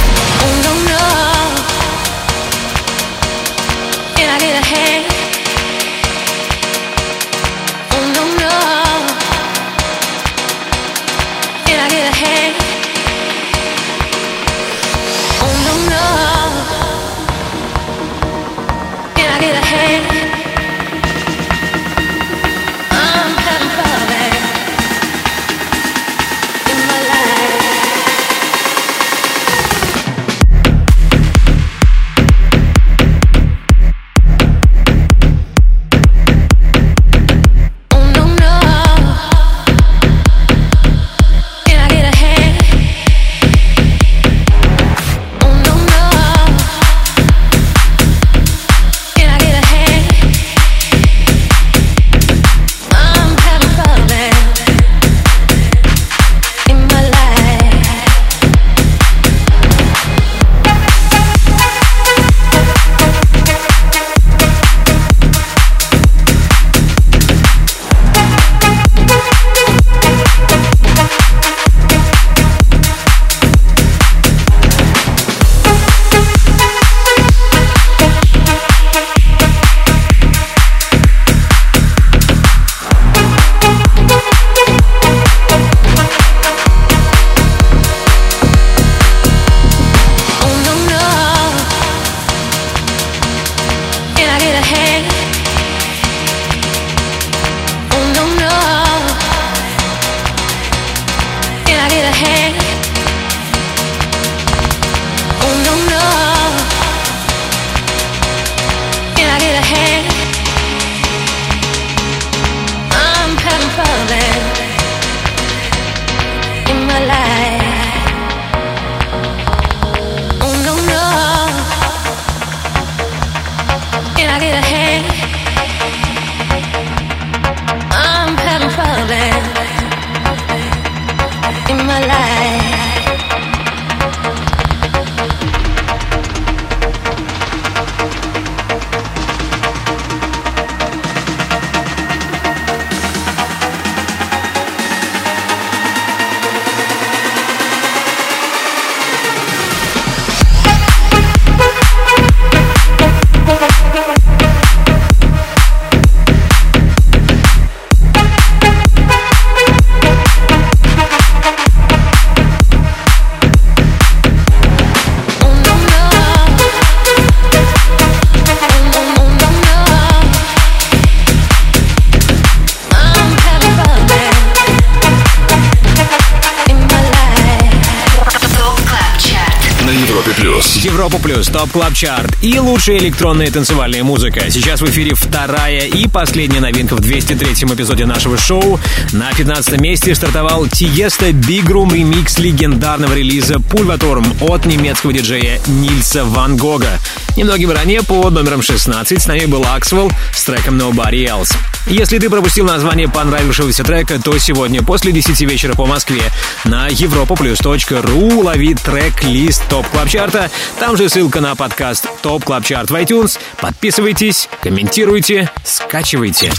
Европа 181.05 181.23
Плюс, 181.23 181.49
Топ 181.49 181.71
Клаб 181.71 181.93
Чарт 181.93 182.35
и 182.41 182.59
лучшая 182.59 182.97
электронная 182.97 183.51
танцевальная 183.51 184.03
музыка. 184.03 184.51
Сейчас 184.51 184.81
в 184.81 184.87
эфире 184.87 185.15
вторая 185.15 185.81
и 185.81 186.09
последняя 186.09 186.61
новинка 186.61 186.97
в 186.97 187.01
203-м 187.01 187.75
эпизоде 187.75 188.07
нашего 188.07 188.39
шоу. 188.39 188.81
На 189.13 189.31
15 189.31 189.79
месте 189.83 190.15
стартовал 190.15 190.67
Тиесто 190.67 191.29
Big 191.29 191.67
Room 191.67 191.93
ремикс 191.93 192.39
легендарного 192.39 193.13
релиза 193.13 193.61
Pulverturm 193.61 194.25
от 194.41 194.65
немецкого 194.65 195.13
диджея 195.13 195.61
Нильса 195.67 196.25
Ван 196.25 196.57
Гога. 196.57 196.99
Немногим 197.37 197.71
ранее 197.71 198.03
по 198.03 198.31
номером 198.31 198.63
16 198.63 199.21
с 199.21 199.27
нами 199.27 199.45
был 199.45 199.63
Аксвелл 199.63 200.11
с 200.33 200.43
треком 200.45 200.79
Nobody 200.79 201.27
Else. 201.27 201.55
Если 201.87 202.19
ты 202.19 202.31
пропустил 202.31 202.65
название 202.65 203.09
понравившегося 203.09 203.85
трека, 203.85 204.19
то 204.19 204.37
сегодня 204.39 204.83
после 204.83 205.13
10 205.13 205.39
вечера 205.43 205.75
по 205.75 205.85
Москве 205.85 206.23
на 206.65 206.89
europaplus.ru 206.89 208.43
лови 208.43 208.75
трек-лист 208.75 209.63
ТОП 209.69 209.87
Клаб 209.89 210.09
Чарта. 210.09 210.51
Там 210.81 210.97
же 210.97 211.09
ссылка 211.09 211.41
на 211.41 211.55
подкаст 211.55 212.09
ТОП 212.23 212.45
Клаб 212.45 212.65
Чарт 212.65 212.91
в 212.91 212.95
iTunes. 212.95 213.39
Подписывайтесь, 213.61 214.49
комментируйте, 214.63 215.51
скачивайте. 215.63 216.53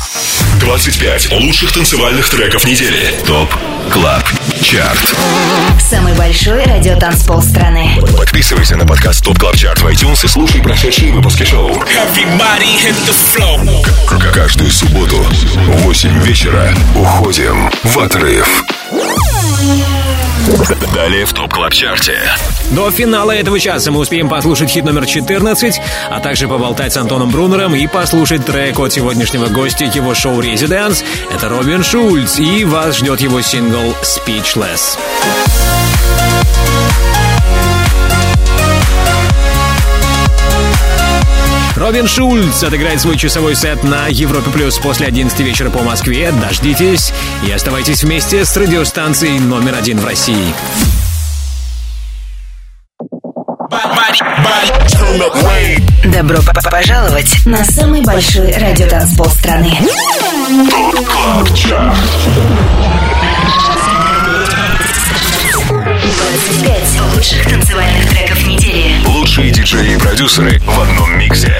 25 0.60 1.32
лучших 1.32 1.72
танцевальных 1.74 2.30
треков 2.30 2.66
недели. 2.66 3.14
ТОП 3.26 3.50
Клаб 3.92 4.24
Чарт. 4.66 5.16
Самый 5.80 6.16
большой 6.16 6.64
радиотанцпол 6.64 7.40
страны. 7.44 8.00
Подписывайся 8.18 8.76
на 8.76 8.84
подкаст 8.84 9.24
ТОП 9.24 9.38
Клаб 9.38 9.56
Чарт 9.56 9.80
в 9.80 9.86
iTunes 9.86 10.26
и 10.26 10.28
слушай 10.28 10.60
прошедшие 10.60 11.14
выпуски 11.14 11.44
шоу. 11.44 11.72
Каждую 14.34 14.72
субботу 14.72 15.18
в 15.18 15.84
8 15.84 16.20
вечера 16.24 16.74
уходим 16.96 17.70
в 17.84 18.00
отрыв. 18.00 18.64
Далее 20.94 21.26
в 21.26 21.34
ТОП 21.34 21.54
Клаб 21.54 21.74
Чарте. 21.74 22.20
До 22.72 22.92
финала 22.92 23.32
этого 23.32 23.60
часа 23.60 23.92
мы 23.92 24.00
успеем 24.00 24.30
послушать 24.30 24.70
хит 24.70 24.86
номер 24.86 25.06
14, 25.06 25.82
а 26.10 26.20
также 26.20 26.48
поболтать 26.48 26.94
с 26.94 26.98
Антоном 26.98 27.32
Брунером 27.32 27.76
и 27.76 27.88
послушать 27.88 28.46
трек 28.46 28.80
от 28.80 28.94
сегодняшнего 28.94 29.48
гостя 29.48 29.86
его 29.86 30.14
шоу 30.14 30.40
«Residence». 30.40 31.04
Это 31.34 31.50
Робин 31.50 31.84
Шульц, 31.84 32.40
и 32.40 32.64
вас 32.64 32.98
ждет 32.98 33.22
его 33.22 33.42
сингл 33.42 33.96
«Speechless». 34.04 34.98
Робин 41.76 42.08
Шульц 42.08 42.64
отыграет 42.64 43.02
свой 43.02 43.18
часовой 43.18 43.54
сет 43.54 43.84
на 43.84 44.08
Европе 44.08 44.50
Плюс 44.50 44.78
после 44.78 45.08
11 45.08 45.38
вечера 45.42 45.70
по 45.70 45.80
Москве. 45.80 46.32
Дождитесь 46.32 47.12
и 47.46 47.52
оставайтесь 47.52 48.04
вместе 48.04 48.46
с 48.46 48.56
радиостанцией 48.56 49.40
номер 49.40 49.76
один 49.76 50.00
в 50.00 50.06
России. 50.06 50.54
Добро 56.06 56.40
пожаловать 56.72 57.46
на 57.46 57.64
самый 57.66 58.02
большой 58.04 58.54
радиотанцпол 58.54 59.26
страны. 59.26 59.78
Клаб 66.26 66.42
Чарт. 66.64 66.66
25 66.66 67.16
лучших 67.16 67.50
танцевальных 67.50 68.10
треков 68.10 68.48
недели. 68.48 69.06
Лучшие 69.06 69.52
диджеи 69.52 69.94
и 69.94 69.98
продюсеры 69.98 70.60
в 70.60 70.80
одном 70.80 71.20
миксе. 71.20 71.54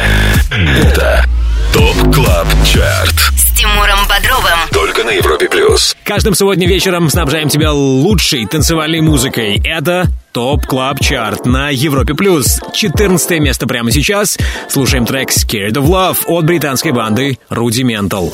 Это 0.52 1.24
TOP 1.72 2.14
Club 2.14 2.48
Chart. 2.66 3.14
С 3.38 3.56
Тимуром 3.58 4.00
Бодровым. 4.10 4.58
Только 4.72 5.04
на 5.04 5.12
Европе 5.12 5.50
плюс. 5.50 5.96
Каждым 6.04 6.34
субботним 6.34 6.68
вечером 6.68 7.10
снабжаем 7.10 7.50
тебя 7.50 7.74
лучшей 7.74 8.48
танцевальной 8.48 9.02
музыкой. 9.02 9.62
Это 9.64 10.08
TOP 10.32 10.66
Club 10.66 11.00
Chart 11.00 11.46
на 11.46 11.70
Европе 11.70 12.16
плюс. 12.16 12.60
14 12.74 13.40
место 13.40 13.68
прямо 13.68 13.92
сейчас. 13.92 14.38
Слушаем 14.68 15.06
трек 15.06 15.30
Scared 15.30 15.74
of 15.74 15.86
Love 15.86 16.18
от 16.26 16.46
британской 16.46 16.92
банды 16.92 17.38
Rudimental. 17.52 18.34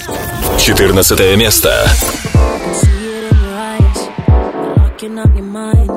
14 0.58 1.36
место. 1.38 1.90
Looking 5.02 5.18
up 5.18 5.36
your 5.36 5.42
mind, 5.42 5.91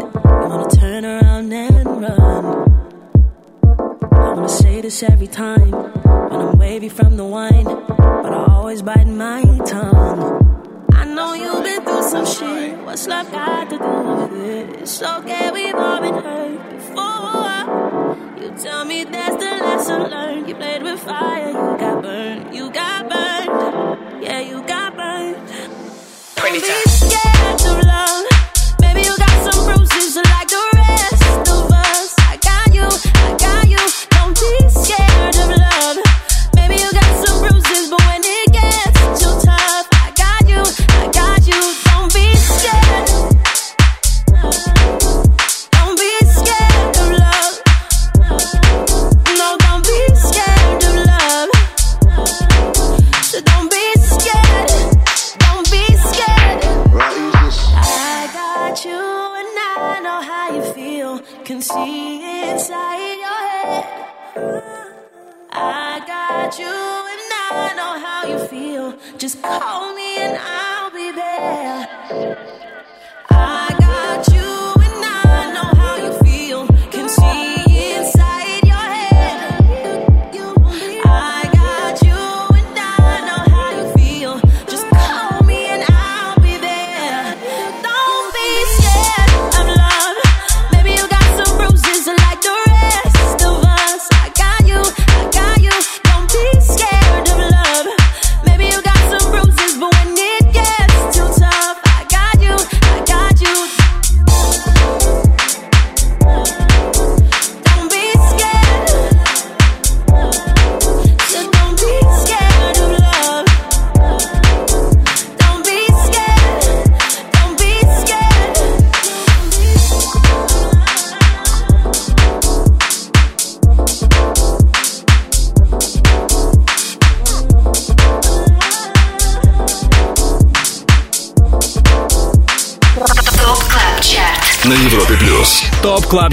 this 4.95 5.11
every 5.11 5.27
time 5.27 5.71
when 5.71 6.41
I'm 6.41 6.59
wavy 6.59 6.89
from 6.89 7.17
the 7.17 7.25
wine, 7.25 7.65
but 7.65 8.33
I 8.33 8.47
always 8.49 8.83
bite 8.83 9.07
my 9.07 9.43
tongue. 9.67 10.87
I 10.93 11.05
know 11.05 11.35
you've 11.35 11.65
been 11.65 11.83
through 11.83 12.03
some 12.03 12.27
shit. 12.27 12.79
What's 12.85 13.09
love 13.09 13.31
got 13.33 13.71
to 13.71 13.79
do 13.79 14.37
with 14.37 14.49
it? 14.51 14.83
It's 14.83 15.03
okay, 15.03 15.51
we've 15.51 15.75
all 15.75 16.01
been 16.01 16.15
hurt 16.15 16.71
before. 16.71 18.41
You 18.41 18.57
tell 18.57 18.85
me 18.85 19.05
that's 19.05 19.37
the 19.37 19.51
lesson 19.67 20.03
learned. 20.11 20.49
You 20.49 20.55
played 20.55 20.83
with 20.85 21.01
fire, 21.01 21.34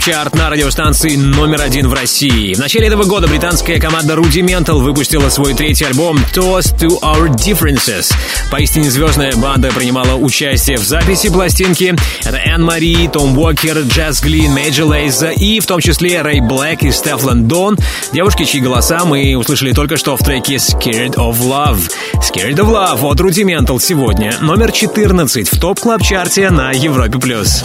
TOP 0.01 0.05
Club 0.05 0.15
Chart 0.15 0.35
на 0.35 0.49
радиостанции 0.49 1.15
номер 1.15 1.61
один 1.61 1.87
в 1.87 1.93
России. 1.93 2.53
В 2.53 2.59
начале 2.59 2.87
этого 2.87 3.03
года 3.03 3.27
британская 3.27 3.79
команда 3.79 4.15
Rudimental 4.15 4.79
выпустила 4.79 5.29
свой 5.29 5.53
третий 5.53 5.85
альбом 5.85 6.17
Toast 6.33 6.77
to 6.77 6.99
Our 7.01 7.29
Differences. 7.29 8.11
Поистине 8.51 8.89
звездная 8.89 9.33
банда 9.35 9.71
принимала 9.71 10.15
участие 10.15 10.77
в 10.77 10.83
записи 10.83 11.29
пластинки. 11.29 11.95
Это 12.23 12.37
Anne-Marie, 12.37 13.07
Tom 13.07 13.37
Walker, 13.37 13.79
Jess 13.79 14.21
Glynne, 14.21 14.51
Major 14.51 14.85
Lazer 14.85 15.31
и 15.31 15.59
в 15.59 15.65
том 15.65 15.79
числе 15.79 16.21
Ray 16.21 16.41
BLK 16.41 16.83
и 16.83 16.91
Stefflon 16.91 17.23
Don. 17.23 17.77
Девушки, 18.13 18.45
чьи 18.45 18.61
голоса 18.61 19.05
мы 19.05 19.35
услышали 19.35 19.71
только 19.73 19.97
что 19.97 20.15
в 20.15 20.23
треке 20.23 20.55
Scared 20.55 21.15
of 21.15 21.39
Love. 21.39 21.91
Scared 22.21 22.55
of 22.57 22.69
Love 22.69 23.01
от 23.03 23.19
Rudimental 23.19 23.79
сегодня. 23.79 24.33
Номер 24.41 24.71
14 24.71 25.51
в 25.51 25.59
TOP 25.59 25.79
Club 25.79 26.03
Chart 26.03 26.42
е 26.42 26.49
на 26.49 26.71
Европе+. 26.71 27.17
плюс. 27.19 27.63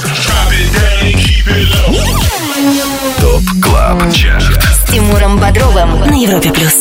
TOP 3.20 3.42
Club 3.62 4.12
Chart. 4.12 4.62
С 4.62 4.90
Тимуром 4.90 5.38
Бодровым 5.38 6.00
на 6.00 6.14
Европе 6.14 6.50
плюс. 6.52 6.72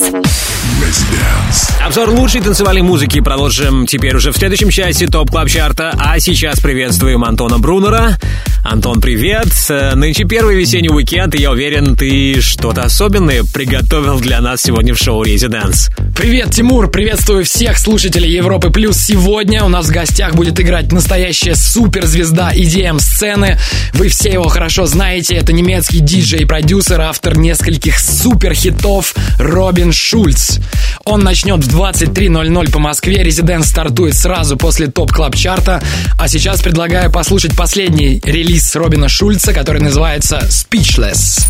Обзор 1.86 2.10
лучшей 2.10 2.42
танцевальной 2.42 2.82
музыки 2.82 3.20
продолжим 3.20 3.86
теперь 3.86 4.16
уже 4.16 4.32
в 4.32 4.38
следующем 4.38 4.70
часе 4.70 5.06
TOP 5.06 5.30
Club 5.30 5.50
Chart 5.50 5.81
а. 5.81 5.94
А 6.00 6.20
сейчас 6.20 6.60
приветствуем 6.60 7.24
Антона 7.24 7.60
Брунера. 7.60 8.18
Антон, 8.64 9.00
привет. 9.00 9.48
Э, 9.70 9.94
Нынче 9.94 10.24
первый 10.24 10.56
весенний 10.56 10.90
уикенд, 10.90 11.36
и 11.36 11.42
я 11.42 11.52
уверен, 11.52 11.96
ты 11.96 12.42
что-то 12.42 12.82
особенное 12.84 13.44
приготовил 13.54 14.20
для 14.20 14.42
нас 14.42 14.62
сегодня 14.64 14.96
в 14.96 14.98
шоу 14.98 15.22
«Residence». 15.24 15.90
Привет, 16.16 16.52
Тимур! 16.52 16.90
Приветствую 16.90 17.44
всех 17.44 17.78
слушателей 17.78 18.32
Европы 18.32 18.70
Плюс. 18.70 18.98
Сегодня 18.98 19.66
у 19.66 19.68
нас 19.68 19.88
в 19.88 19.92
гостях 19.92 20.34
будет 20.34 20.58
играть 20.62 20.94
настоящая 20.94 21.56
суперзвезда 21.56 22.54
EDM-сцены. 22.54 23.60
Вы 23.94 24.08
все 24.08 24.30
его 24.32 24.48
хорошо 24.48 24.86
знаете. 24.86 25.36
Это 25.36 25.52
немецкий 25.52 26.00
диджей 26.00 26.44
и 26.44 26.46
продюсер, 26.46 27.02
автор 27.02 27.38
нескольких 27.38 28.00
суперхитов 28.00 29.14
Робин 29.38 29.92
Шульц. 29.92 30.60
Он 31.04 31.20
начнет 31.20 31.62
в 31.62 31.78
23.00 31.78 32.72
по 32.72 32.80
Москве. 32.80 33.22
Резиденс 33.22 33.68
стартует 33.68 34.16
сразу 34.16 34.56
после 34.56 34.88
топ 34.88 35.12
клаб 35.12 35.36
чарта 35.36 35.84
А 36.18 36.30
сейчас 36.30 36.62
предлагаю 36.62 37.12
послушать 37.12 37.58
последний 37.58 38.22
релиз 38.24 38.74
Робина 38.78 39.10
Шульца, 39.10 39.54
который 39.54 39.82
называется 39.82 40.48
Speechless. 40.48 41.46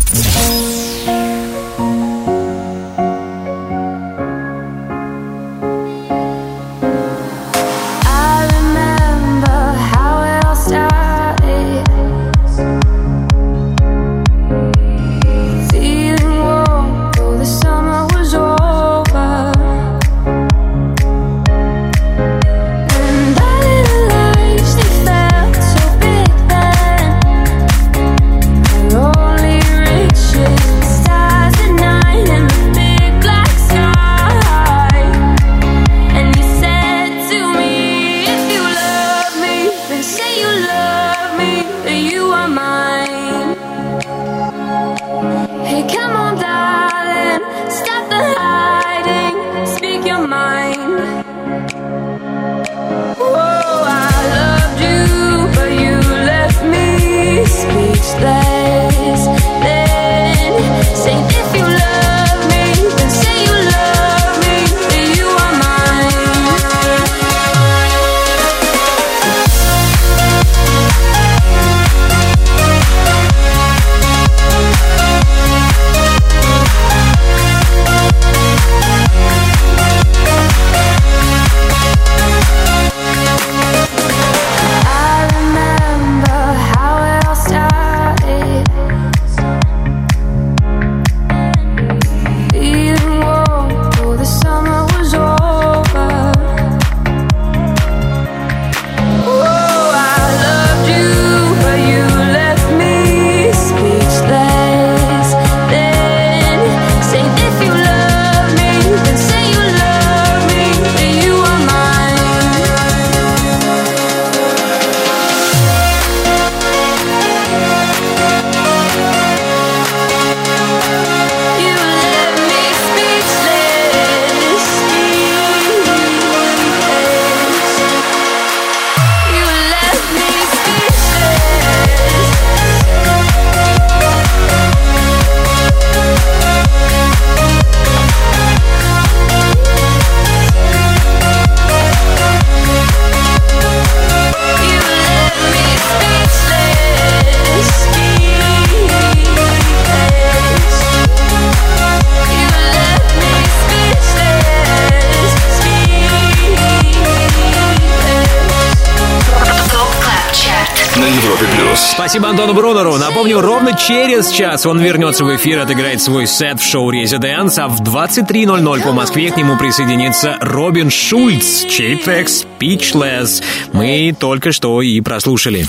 Через 164.16 164.30
час 164.30 164.64
он 164.64 164.80
вернется 164.80 165.24
в 165.26 165.36
эфир, 165.36 165.58
отыграет 165.58 166.00
свой 166.00 166.26
сет 166.26 166.58
в 166.58 166.64
шоу 166.64 166.90
«Резиденс», 166.90 167.58
а 167.58 167.68
в 167.68 167.82
23.00 167.82 168.82
по 168.82 168.92
Москве 168.92 169.30
к 169.30 169.36
нему 169.36 169.58
присоединится 169.58 170.38
Робин 170.40 170.90
Шульц, 170.90 171.66
чей 171.66 171.96
трек 171.96 172.28
«Speechless» 172.28 173.42
мы 173.74 174.16
только 174.18 174.52
что 174.52 174.80
и 174.80 175.02
прослушали. 175.02 175.66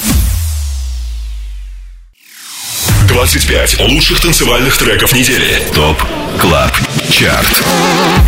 25 3.10 3.82
лучших 3.82 4.22
танцевальных 4.22 4.78
треков 4.78 5.14
недели. 5.14 5.62
ТОП 5.74 6.02
КЛАБ 6.40 6.87
ЧАРТ 7.10 7.64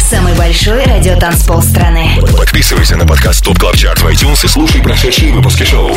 Самый 0.01 0.33
большой 0.35 0.83
радиотанцпол 0.85 1.61
страны. 1.61 2.17
Подписывайся 2.37 2.95
на 2.95 3.05
подкаст 3.05 3.43
ТОП 3.43 3.59
КЛАБ 3.59 3.75
ЧАРТ 3.75 3.99
в 4.01 4.07
iTunes 4.07 4.45
и 4.45 4.47
слушай 4.47 4.81
прошедшие 4.81 5.31
выпуски 5.33 5.63
шоу. 5.63 5.91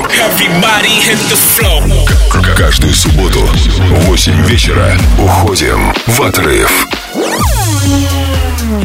К- 2.31 2.55
Каждую 2.57 2.93
субботу 2.95 3.41
в 3.41 4.05
8 4.07 4.45
вечера 4.47 4.97
уходим 5.19 5.95
в 6.07 6.21
отрыв. 6.23 6.87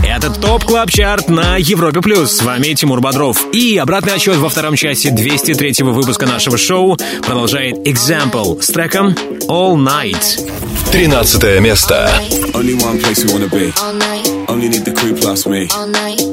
Это 0.03 0.29
TOP 0.29 0.63
Club 0.63 0.89
Chart 0.89 1.29
на 1.29 1.57
Европе 1.57 2.01
Плюс. 2.01 2.37
С 2.37 2.41
вами 2.41 2.73
Тимур 2.73 3.01
Бодров. 3.01 3.45
И 3.53 3.77
обратный 3.77 4.13
отсчет 4.13 4.37
во 4.37 4.49
втором 4.49 4.75
часе 4.75 5.09
203 5.09 5.83
выпуска 5.83 6.25
нашего 6.25 6.57
шоу 6.57 6.97
продолжает 7.23 7.77
Example 7.87 8.61
с 8.61 8.67
треком 8.67 9.15
All 9.47 9.75
Night. 9.75 10.39
13 10.91 11.61
место. 11.61 12.09
Only 12.53 12.75
one 12.81 12.99
place 12.99 13.23
we 13.23 13.31
wanna 13.31 13.49
be. 13.49 13.73
Only 14.47 14.69
need 14.69 14.85
the 14.85 14.93
crew 14.93 15.13
plus 15.13 15.45
me. 15.45 15.67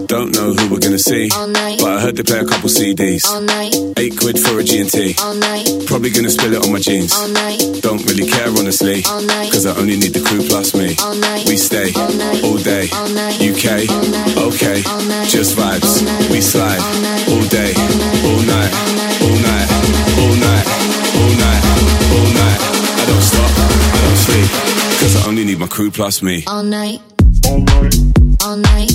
Don't 0.07 0.35
know 0.35 0.53
who 0.53 0.71
we're 0.71 0.81
gonna 0.81 0.99
see. 0.99 1.29
But 1.29 1.89
I 1.89 2.01
heard 2.01 2.17
they 2.17 2.23
play 2.23 2.41
a 2.41 2.45
couple 2.45 2.69
CDs. 2.69 3.25
Eight 3.99 4.17
quid 4.19 4.39
for 4.39 4.61
a 4.61 4.65
G&T. 4.65 5.15
Probably 5.87 6.11
gonna 6.11 6.31
spill 6.31 6.53
it 6.53 6.65
on 6.65 6.73
my 6.73 6.79
jeans. 6.79 7.13
Don't 7.81 8.05
really 8.09 8.27
care 8.29 8.49
honestly. 8.59 9.03
Cause 9.03 9.67
I 9.67 9.77
only 9.77 9.97
need 9.97 10.13
the 10.13 10.21
crew 10.21 10.43
plus 10.47 10.75
me. 10.75 10.97
We 11.49 11.57
stay 11.57 11.93
all 12.45 12.59
day. 12.59 12.89
UK, 13.41 13.89
okay. 14.39 14.83
Just 15.29 15.57
vibes. 15.57 16.03
We 16.31 16.41
slide 16.41 16.81
all 17.29 17.45
day, 17.49 17.73
all 18.29 18.43
night, 18.45 18.73
all 19.25 19.39
night, 19.41 19.69
all 20.21 20.35
night, 20.37 20.67
all 21.17 21.35
night, 21.43 21.63
all 22.15 22.31
night. 22.35 22.59
I 23.01 23.05
don't 23.07 23.23
stop, 23.23 23.51
I 23.51 23.99
don't 24.05 24.21
sleep. 24.27 24.49
Cause 25.01 25.25
I 25.25 25.29
only 25.29 25.45
need 25.45 25.59
my 25.59 25.67
crew 25.67 25.91
plus 25.91 26.23
me. 26.23 26.45
All 26.47 26.63
night. 26.63 27.01
All 27.47 27.59
night. 27.59 27.95
All 28.43 28.57
night 28.57 28.94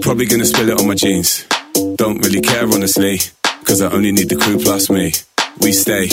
Probably 0.03 0.27
gonna 0.27 0.45
spill 0.45 0.71
it 0.71 0.81
on 0.81 0.87
my 0.87 0.95
jeans. 0.95 1.45
Don't 1.97 2.25
really 2.25 2.41
care 2.41 2.63
honestly. 2.63 3.19
Cause 3.65 3.83
I 3.83 3.91
only 3.91 4.13
need 4.13 4.29
the 4.29 4.37
crew 4.37 4.59
plus 4.59 4.89
me. 4.89 5.13
We 5.61 5.73
stay 5.73 6.09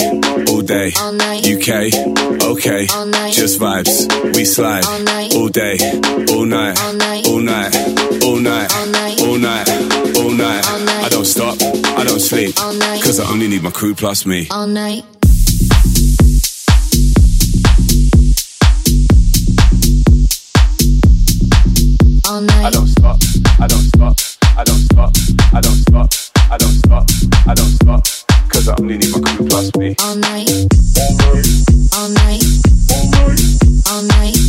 all 0.50 0.62
day. 0.62 0.88
UK, 0.90 1.94
okay. 2.42 2.86
Just 3.30 3.60
vibes. 3.60 4.08
We 4.34 4.44
slide 4.44 4.84
all 5.36 5.48
day, 5.48 5.78
all 6.34 6.44
night, 6.44 6.80
all 6.82 6.92
night, 6.94 7.26
all 7.28 7.40
night, 7.40 8.74
all 9.22 9.36
night, 9.38 9.68
all 10.16 10.30
night. 10.30 10.64
Stop, 10.64 10.88
I 10.88 10.93
don't 12.14 12.20
sleep. 12.20 12.54
Cause 13.02 13.18
I 13.18 13.28
only 13.30 13.48
need 13.48 13.62
my 13.62 13.70
crew 13.70 13.94
plus 13.94 14.24
me. 14.24 14.46
All 14.50 14.66
night. 14.66 15.04
All 22.28 22.40
night. 22.40 22.64
I 22.64 22.70
don't 22.70 22.86
stop, 22.86 23.18
I 23.60 23.66
don't 23.66 23.88
stop, 23.94 24.16
I 24.56 24.64
don't 24.64 24.84
stop, 24.90 25.12
I 25.52 25.60
don't 25.60 25.74
stop, 25.74 26.08
I 26.50 26.56
don't 26.56 26.78
stop, 26.84 27.04
I 27.46 27.54
don't 27.54 27.74
stop. 27.82 28.04
Cause 28.48 28.68
I 28.68 28.74
only 28.80 28.98
need 28.98 29.10
my 29.10 29.20
crew 29.20 29.48
plus 29.48 29.74
me. 29.76 29.96
All 30.00 30.14
night. 30.14 30.50
All 30.98 31.14
night. 31.18 31.46
All 31.94 32.08
night. 32.10 32.42
All 33.90 34.02
night. 34.02 34.36
All 34.36 34.43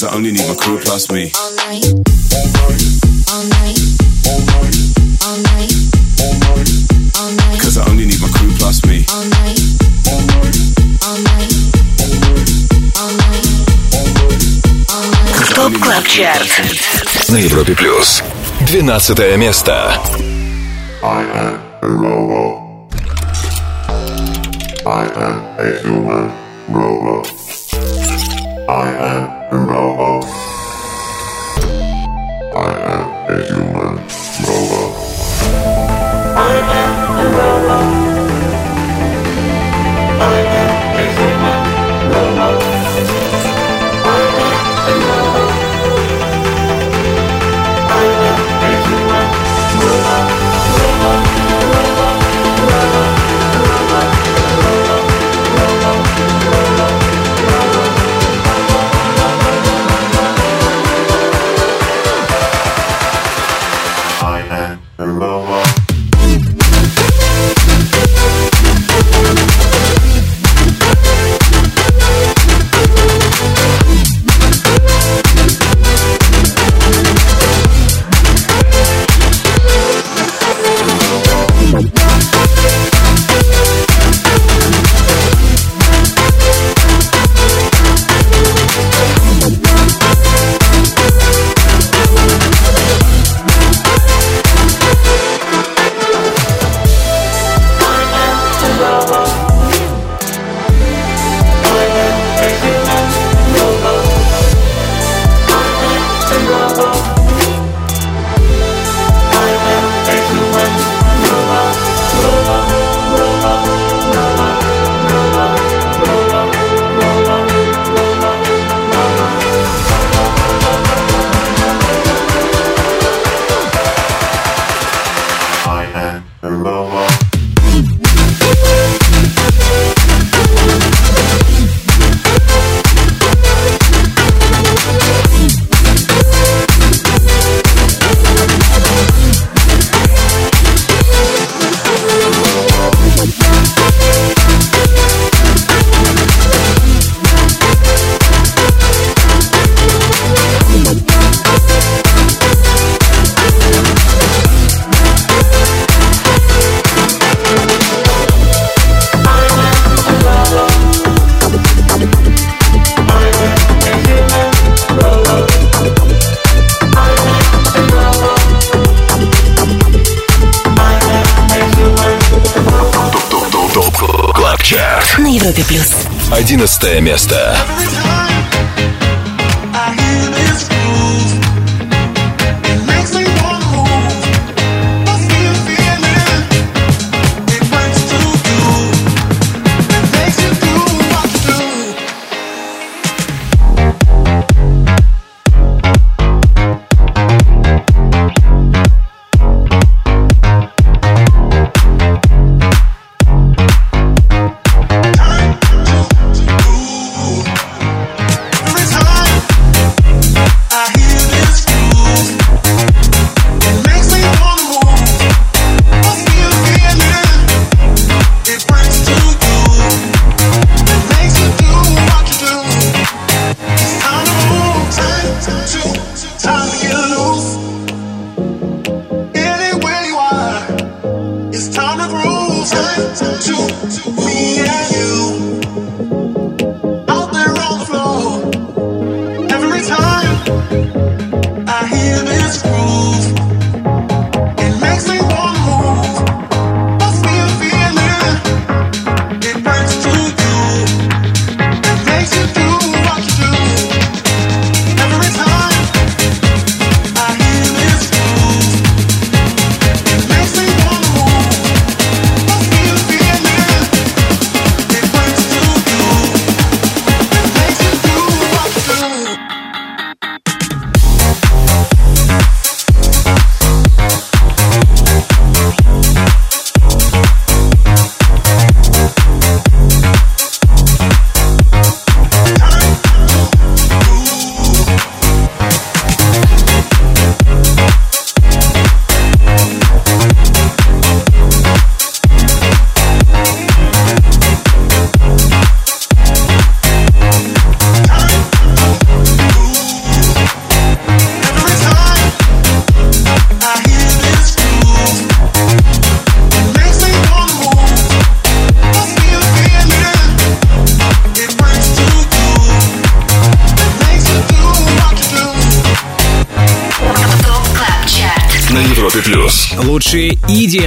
Cause 0.00 0.04
I 0.04 0.14
only 0.14 0.32
need 0.32 0.46
my 0.48 0.54
crew 0.54 0.78
plus 0.78 1.10
me. 1.10 1.32
All 1.36 1.52
night. 1.52 1.84
All 2.32 3.44
night. 3.44 3.78
All 5.24 5.36
night. 5.36 5.72
All 7.18 7.30
night. 7.32 7.60
Cause 7.60 7.76
I 7.78 7.88
only 7.90 8.06
need 8.06 8.20
my 8.20 8.28
crew 8.28 8.52
plus 8.58 8.84
me. 8.86 9.04
All 9.10 9.24
night. 9.24 9.60
All 10.06 10.22
night. 10.22 10.52
All 11.02 11.18
night. 11.20 11.56
ТОП 15.54 15.72
Клаб 15.80 16.06
Чарт. 16.06 16.48
На 17.28 17.36
Европе 17.36 17.74
Плюс. 17.74 18.22
12 18.66 19.36
место. 19.36 19.98
I 21.02 21.22
am 21.34 21.60
a 21.82 21.88
robot. 21.88 22.66
I 24.86 25.06
am 25.16 25.42
a 25.58 25.78
human 25.82 26.32
robot. 26.68 27.39
I 28.71 28.87
am 29.51 29.67
a 29.69 30.40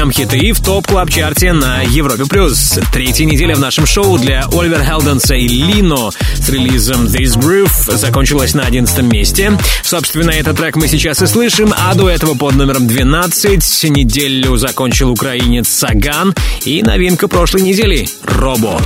EDM-хиты 0.05 0.53
в 0.53 0.63
TOP 0.62 0.83
Club 0.83 1.11
Chart 1.11 1.46
е 1.46 1.53
на 1.53 1.81
Европе+. 1.83 2.25
плюс. 2.27 2.79
Третья 2.93 3.25
неделя 3.25 3.55
в 3.55 3.61
нашем 3.61 3.87
шоу 3.87 4.19
для 4.19 4.45
Oliver 4.53 4.83
Heldens 4.83 5.28
а 5.28 5.35
и 5.35 5.49
Lenno 5.49 6.11
с 6.35 6.49
релизом 6.51 7.07
This 7.07 7.39
Groove 7.39 7.97
закончилась 7.97 8.55
на 8.55 8.65
11 8.65 9.03
месте. 9.03 9.59
Собственно, 9.83 10.31
этот 10.31 10.59
трек 10.59 10.77
мы 10.77 10.89
сейчас 10.89 11.23
и 11.23 11.27
слышим, 11.27 11.73
а 11.77 11.95
до 11.95 12.11
этого 12.11 12.35
под 12.35 12.55
номером 12.57 12.87
12 12.87 13.85
неделю 13.91 14.57
закончил 14.57 15.11
украинец 15.11 15.69
Sagan 15.69 16.35
и 16.65 16.83
новинка 16.83 17.27
прошлой 17.27 17.63
недели— 17.63 18.07
Робо. 18.25 18.81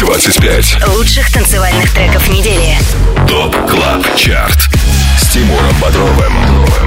25 0.00 0.88
лучших 0.96 1.32
танцевальных 1.32 1.92
треков 1.92 2.28
недели. 2.28 2.76
TOP 3.28 3.54
Club 3.70 4.16
Chart 4.16 4.75
Тимуром 5.36 5.76
Бодровым. 5.82 6.32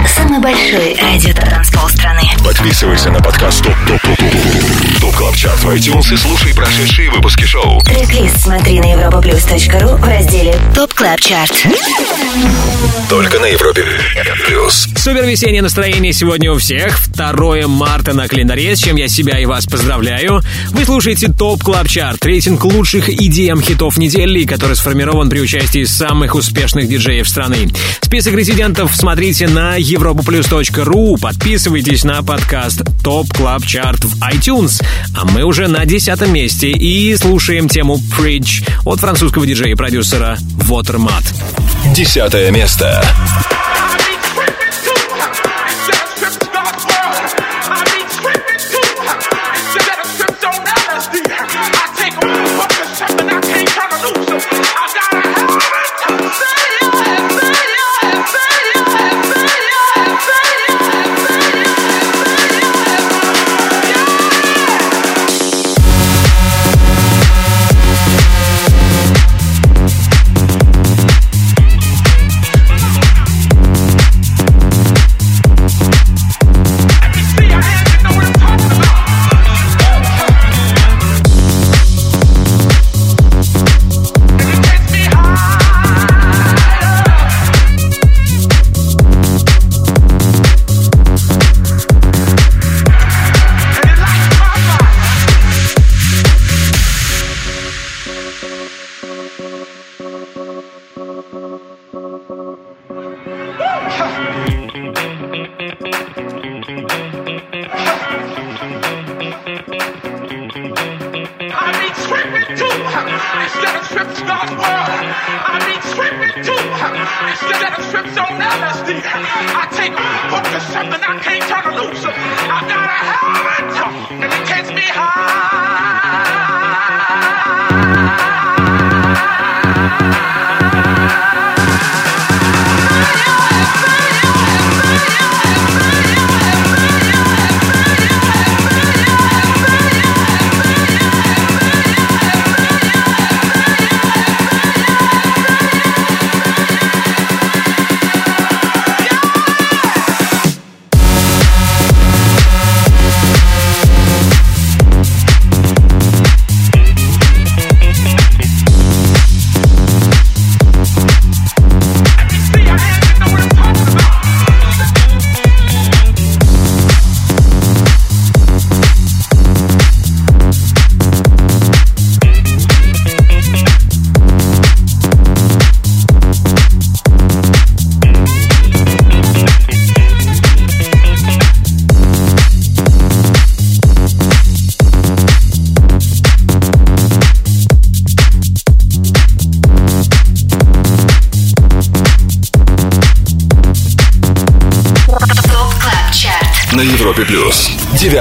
Самый 0.08 0.40
большой 0.40 0.98
радиотанцпол 1.00 1.88
страны. 1.88 2.24
Подписывайся 2.44 3.12
на 3.12 3.22
подкаст 3.22 3.64
TOP 3.64 3.76
TOP 3.88 4.02
TOP 4.02 4.18
TOP 4.18 5.02
TOP 5.02 5.16
Club 5.16 5.36
Chart 5.36 5.60
в 5.60 5.70
iTunes 5.70 6.12
и 6.12 6.18
слушай 6.18 6.56
прошедшие 6.56 7.12
выпуски 7.12 7.44
шоу. 7.44 7.80
Трек-лист 7.82 8.42
смотри 8.42 8.80
на 8.80 8.86
europaplus.ru 8.86 9.98
в 9.98 10.04
разделе 10.04 10.56
TOP 10.74 10.96
Club 10.96 11.20
Chart. 11.20 11.54
Только 13.08 13.38
на 13.38 13.46
Европе 13.46 13.86
Плюс. 14.48 14.88
Супер 15.00 15.24
весеннее 15.24 15.62
настроение 15.62 16.12
сегодня 16.12 16.52
у 16.52 16.58
всех. 16.58 17.08
2 17.14 17.68
марта 17.68 18.14
на 18.14 18.28
календаре, 18.28 18.76
с 18.76 18.80
чем 18.80 18.98
я 18.98 19.08
себя 19.08 19.40
и 19.40 19.46
вас 19.46 19.66
поздравляю. 19.66 20.42
Вы 20.72 20.84
слушаете 20.84 21.32
TOP 21.32 21.64
Club 21.64 21.88
Chart, 21.88 22.26
рейтинг 22.26 22.66
лучших 22.66 23.08
EDM-хитов 23.08 23.98
недели, 23.98 24.44
который 24.44 24.76
сформирован 24.76 25.30
при 25.30 25.40
участии 25.40 25.86
самых 25.86 26.36
успешных 26.36 26.90
диджеев 26.90 27.30
страны. 27.30 27.70
Список 28.02 28.34
резидентов 28.34 28.94
смотрите 28.94 29.48
на 29.48 29.80
europaplus.ru, 29.80 31.18
подписывайтесь 31.18 32.04
на 32.04 32.22
подкаст 32.22 32.82
TOP 33.02 33.32
Club 33.32 33.66
Chart 33.66 34.04
в 34.04 34.22
iTunes. 34.22 34.84
А 35.16 35.24
мы 35.24 35.44
уже 35.44 35.70
на 35.70 35.86
десятом 35.86 36.34
месте 36.34 36.72
и 36.72 37.16
слушаем 37.16 37.70
тему 37.70 38.02
Preach 38.18 38.70
от 38.84 39.00
французского 39.00 39.48
диджея 39.48 39.72
и 39.72 39.76
продюсера 39.76 40.38
Watermat. 40.68 41.24
Десятое 41.96 42.52
место. 42.52 43.02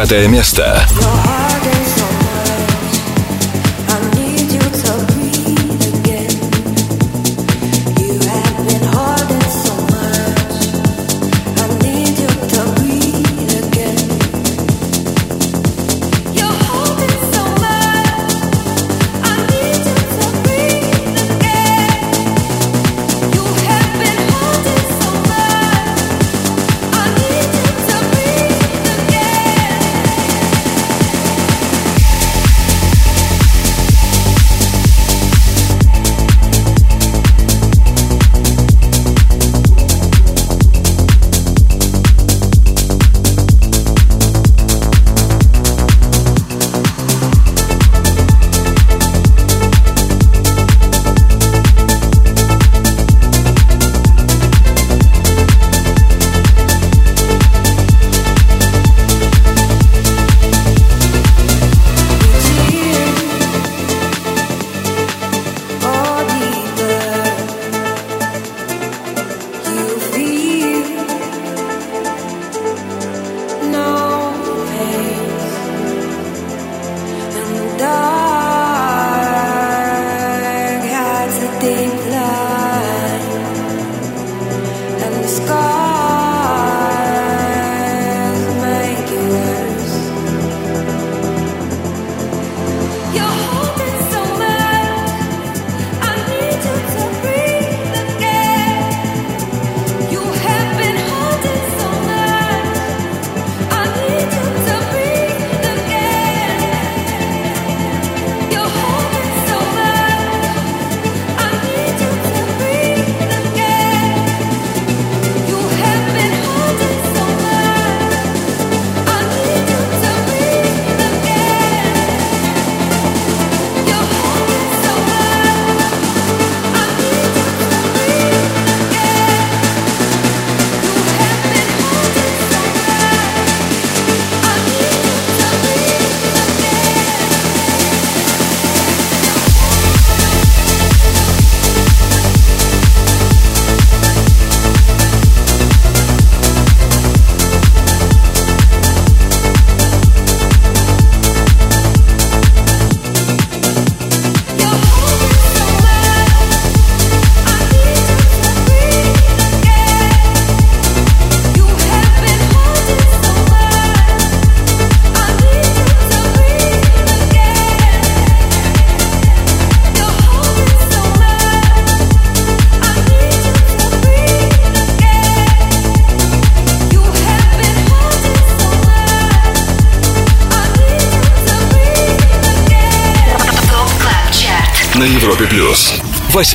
Девятое 0.09 0.29
место. 0.29 0.88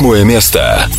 Восьмое 0.03 0.25
место. 0.25 0.89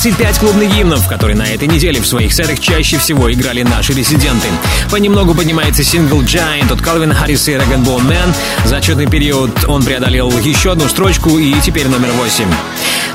25 0.00 0.38
клубных 0.38 0.72
гимнов, 0.72 1.08
которые 1.08 1.36
на 1.36 1.42
этой 1.42 1.66
неделе 1.66 2.00
в 2.00 2.06
своих 2.06 2.32
сетах 2.32 2.60
чаще 2.60 2.98
всего 2.98 3.32
играли 3.32 3.64
наши 3.64 3.92
резиденты. 3.92 4.46
Понемногу 4.92 5.34
поднимается 5.34 5.82
сингл 5.82 6.22
Giant 6.22 6.72
от 6.72 6.78
Calvin 6.80 7.12
Harris 7.12 7.52
и 7.52 7.56
Rag 7.56 7.84
Man. 7.84 8.32
За 8.64 8.76
отчетный 8.76 9.08
период 9.08 9.50
он 9.66 9.82
преодолел 9.82 10.30
еще 10.38 10.70
одну 10.70 10.88
строчку 10.88 11.36
и 11.36 11.52
теперь 11.60 11.88
номер 11.88 12.12
8. 12.12 12.46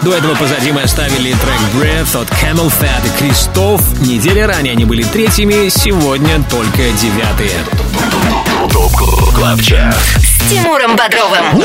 До 0.02 0.14
этого 0.14 0.36
позади 0.36 0.74
мы 0.74 0.82
оставили 0.82 1.32
трек 1.32 1.62
Breath 1.74 2.22
от 2.22 2.28
Camel 2.32 2.68
Fat 2.68 3.08
и 3.08 3.18
Кристоф. 3.18 3.82
Недели 4.02 4.42
ранее 4.42 4.74
они 4.74 4.84
были 4.84 5.04
третьими, 5.04 5.70
сегодня 5.70 6.44
только 6.50 6.92
девятые. 7.02 7.62
ТОП 8.74 8.92
КЛАБ 9.34 9.62
ЧАРТ. 9.62 9.96
С 10.18 10.50
Тимуром 10.50 10.98
Бодровым. 10.98 11.64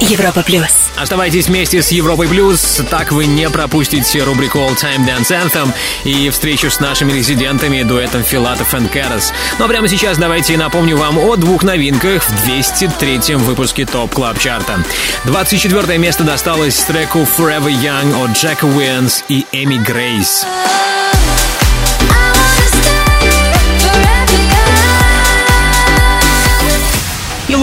Европа 0.00 0.42
плюс. 0.42 0.89
Оставайтесь 1.00 1.48
вместе 1.48 1.80
с 1.80 1.92
Европой 1.92 2.28
Плюс, 2.28 2.82
так 2.90 3.10
вы 3.10 3.24
не 3.24 3.48
пропустите 3.48 4.22
рубрику 4.22 4.58
All 4.58 4.76
Time 4.76 5.06
Dance 5.06 5.30
Anthem 5.30 5.72
и 6.04 6.28
встречу 6.28 6.70
с 6.70 6.78
нашими 6.78 7.12
резидентами 7.12 7.82
дуэтом 7.82 8.22
Filatov & 8.22 8.74
Karas. 8.74 9.32
Но 9.58 9.66
прямо 9.66 9.88
сейчас 9.88 10.18
давайте 10.18 10.58
напомню 10.58 10.98
вам 10.98 11.16
о 11.18 11.36
двух 11.36 11.62
новинках 11.62 12.22
в 12.22 12.46
203-м 12.46 13.38
выпуске 13.38 13.86
TOP 13.86 14.12
Club 14.12 14.38
Chart 14.38 14.71
а. 14.71 14.84
24 15.24 15.96
место 15.96 16.22
досталось 16.22 16.78
треку 16.82 17.20
Forever 17.20 17.72
Young 17.72 18.22
от 18.22 18.36
Jack 18.36 18.66
а 18.66 18.78
Wins 18.78 19.24
и 19.28 19.46
Amy 19.52 19.78
Grace. 19.78 20.44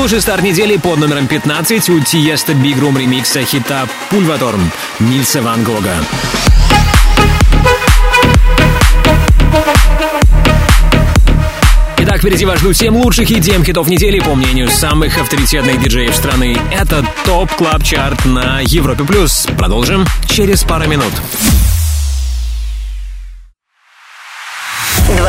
Лучший 0.07 0.21
старт 0.21 0.41
недели 0.41 0.77
под 0.77 0.99
номером 0.99 1.27
15 1.27 1.89
у 1.89 1.99
Tiësto 1.99 2.53
Big 2.53 2.79
Room 2.79 2.97
ремикса 2.97 3.43
хита 3.43 3.89
«Pulverturm» 4.09 4.71
Нильса 4.99 5.41
Ван 5.41 5.65
Гога. 5.65 5.97
Итак, 11.97 12.19
впереди 12.19 12.45
вас 12.45 12.59
ждут 12.59 12.77
7 12.77 12.95
лучших 12.95 13.29
и 13.31 13.43
7 13.43 13.65
хитов 13.65 13.89
недели, 13.89 14.21
по 14.21 14.33
мнению 14.33 14.69
самых 14.69 15.17
авторитетных 15.17 15.83
диджеев 15.83 16.15
страны. 16.15 16.57
Это 16.71 17.05
TOP 17.25 17.51
Club 17.55 17.83
Chart 17.83 18.23
на 18.23 18.61
Европе+. 18.61 19.03
плюс. 19.03 19.45
Продолжим 19.57 20.05
через 20.25 20.63
пару 20.63 20.87
минут. 20.87 21.11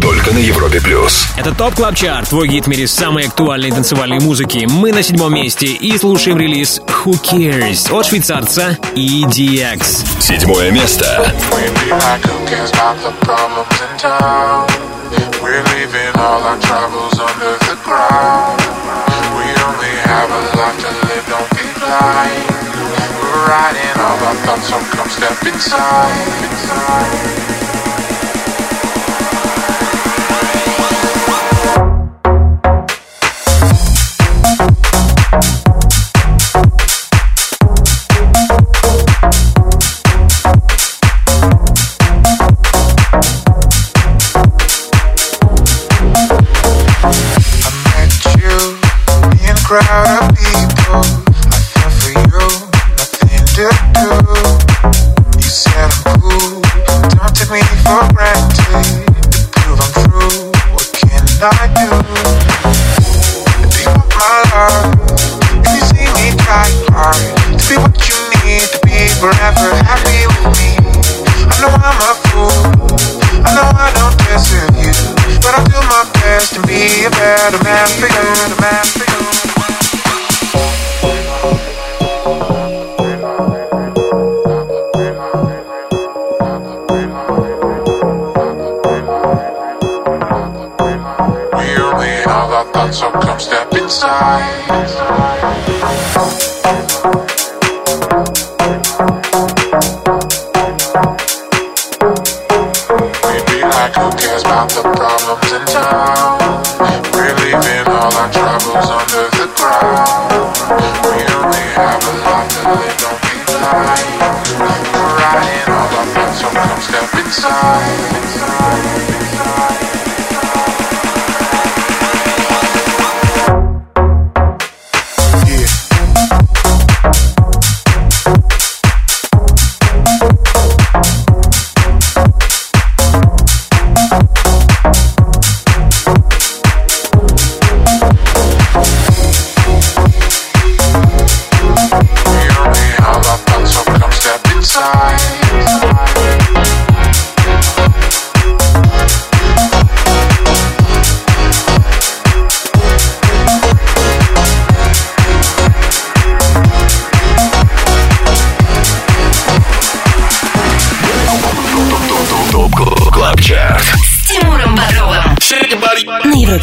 Только 0.00 0.32
на 0.32 0.38
Европе 0.38 0.80
плюс. 0.80 1.26
Это 1.36 1.54
TOP 1.54 1.74
Club 1.74 1.94
Chart, 1.94 2.28
твой 2.28 2.48
гид 2.48 2.64
в 2.66 2.68
мире 2.68 2.86
самой 2.86 3.26
актуальной 3.26 3.70
танцевальной 3.70 4.20
музыки. 4.20 4.66
Мы 4.70 4.92
на 4.92 5.02
седьмом 5.02 5.34
месте 5.34 5.66
и 5.66 5.96
слушаем 5.98 6.38
релиз 6.38 6.80
Who 6.86 7.20
Cares 7.20 7.90
от 7.92 8.06
швейцарца 8.06 8.78
EDX. 8.94 10.20
Седьмое 10.20 10.70
место. 10.70 11.32
We're 15.40 15.64
leaving 15.74 16.12
all 16.16 16.42
our 16.42 16.58
troubles 16.60 17.18
under 17.18 17.56
the 17.64 17.76
ground. 17.82 18.60
We 19.34 19.46
only 19.64 19.94
have 20.04 20.28
a 20.30 20.42
life 20.58 20.78
to 20.82 20.90
live, 21.06 21.24
don't 21.30 21.48
be 21.56 21.64
blind. 21.78 22.44
We're 23.22 23.46
riding 23.46 23.96
all 23.96 24.18
our 24.26 24.34
thoughts, 24.44 24.68
so 24.68 24.78
come 24.94 25.08
step 25.08 25.46
inside. 25.46 26.28
in 27.62 27.67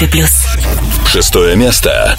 Европе 0.06 0.07
плюс. 0.07 0.45
Шестое 1.07 1.56
место. 1.56 2.18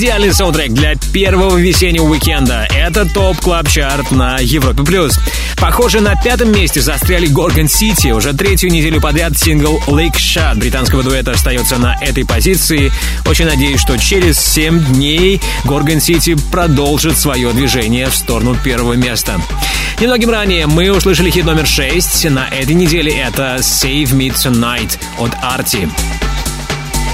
Идеальный 0.00 0.32
саундтрек 0.32 0.72
для 0.72 0.94
первого 1.12 1.58
весеннего 1.58 2.04
уикенда. 2.04 2.66
Это 2.74 3.04
TOP 3.04 3.36
Club 3.36 3.68
Chart 3.68 4.10
на 4.12 4.38
Европе+. 4.38 4.82
плюс. 4.82 5.20
Похоже, 5.58 6.00
на 6.00 6.14
пятом 6.16 6.52
месте 6.52 6.80
застряли 6.80 7.26
Gorgon 7.26 7.68
City. 7.68 8.08
Уже 8.08 8.32
третью 8.32 8.70
неделю 8.70 8.98
подряд 9.02 9.36
сингл 9.36 9.78
Lick 9.88 10.14
Shot 10.14 10.56
британского 10.56 11.02
дуэта 11.02 11.32
остается 11.32 11.76
на 11.76 11.98
этой 12.00 12.24
позиции. 12.24 12.90
Очень 13.26 13.44
надеюсь, 13.44 13.78
что 13.78 13.98
через 13.98 14.40
7 14.40 14.82
дней 14.86 15.38
Gorgon 15.64 16.00
City 16.00 16.34
продолжит 16.50 17.18
свое 17.18 17.52
движение 17.52 18.08
в 18.08 18.14
сторону 18.14 18.56
первого 18.56 18.94
места. 18.94 19.38
Немногим 20.00 20.30
ранее 20.30 20.66
мы 20.66 20.90
услышали 20.90 21.28
хит 21.28 21.44
номер 21.44 21.66
6. 21.66 22.30
На 22.30 22.48
этой 22.48 22.72
неделе 22.72 23.12
это 23.12 23.56
Save 23.56 24.12
Me 24.12 24.32
Tonight 24.32 24.98
от 25.18 25.32
Arty. 25.42 25.90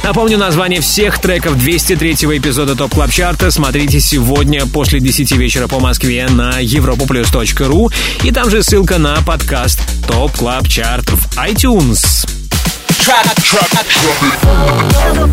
Напомню 0.07 0.39
название 0.39 0.81
всех 0.81 1.19
треков 1.19 1.57
203-го 1.57 2.37
эпизода 2.37 2.77
TOP 2.77 2.95
Club 2.95 3.11
Chart 3.11 3.39
а. 3.39 3.51
Смотрите 3.51 3.99
сегодня 3.99 4.65
после 4.65 5.01
10 5.01 5.33
вечера 5.33 5.67
по 5.67 5.81
Москве 5.81 6.29
на 6.31 6.63
europaplus.ru. 6.63 7.93
И 8.23 8.31
там 8.31 8.49
же 8.49 8.63
ссылка 8.63 8.99
на 8.99 9.17
подкаст 9.23 9.81
TOP 10.07 10.31
Club 10.31 10.69
Chart 10.69 11.11
в 11.11 11.37
iTunes. 11.39 12.26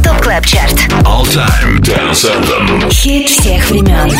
TOP 0.03 0.21
Club 0.21 0.45
Chart. 0.45 0.75
All 1.05 1.23
Time 1.23 1.79
Dance 1.79 2.29
Anthem. 2.29 2.87
Хит 2.91 3.27
всех 3.27 3.67
времен. 3.71 4.11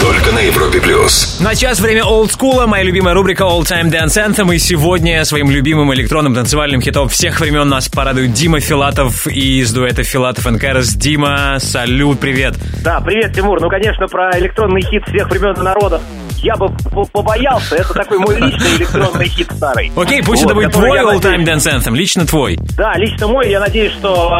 Только 0.00 0.32
на 0.32 0.40
Европе 0.40 0.80
плюс. 0.80 1.38
Сейчас 1.38 1.78
время 1.78 2.04
олдскула, 2.04 2.66
моя 2.66 2.82
любимая 2.82 3.14
рубрика 3.14 3.44
All 3.44 3.62
Time 3.62 3.92
Dance 3.92 4.16
Anthem. 4.16 4.52
И 4.52 4.58
сегодня 4.58 5.24
своим 5.24 5.52
любимым 5.52 5.94
электронным 5.94 6.34
танцевальным 6.34 6.80
хитом 6.80 7.08
всех 7.08 7.38
времен 7.38 7.68
нас 7.68 7.88
порадует 7.88 8.32
Дима 8.32 8.58
Филатов 8.58 9.28
из 9.28 9.72
дуэта 9.72 10.02
Filatov & 10.02 10.48
Karas. 10.48 10.94
Дима, 10.94 11.58
салют, 11.60 12.18
привет. 12.18 12.56
Да, 12.82 13.00
привет, 13.02 13.36
Тимур. 13.36 13.60
Ну, 13.60 13.68
конечно, 13.68 14.08
про 14.08 14.36
электронный 14.36 14.82
хит 14.82 15.04
всех 15.06 15.30
времен 15.30 15.52
и 15.52 15.62
народов 15.62 16.02
я 16.44 16.56
бы 16.56 16.68
побоялся. 16.94 17.76
Это 17.76 17.94
такой 17.94 18.18
мой 18.18 18.36
личный 18.36 18.76
электронный 18.76 19.28
хит 19.28 19.50
старый. 19.56 19.92
Окей, 19.96 20.22
пусть 20.22 20.42
это 20.44 20.54
будет 20.54 20.72
твой 20.72 20.98
All 20.98 21.20
Time 21.20 21.44
Dance 21.44 21.66
Anthem, 21.66 21.94
лично 21.94 22.26
твой. 22.26 22.58
Да, 22.76 22.94
лично 22.96 23.28
мой. 23.28 23.48
Я 23.50 23.60
надеюсь, 23.60 23.92
что 23.92 24.30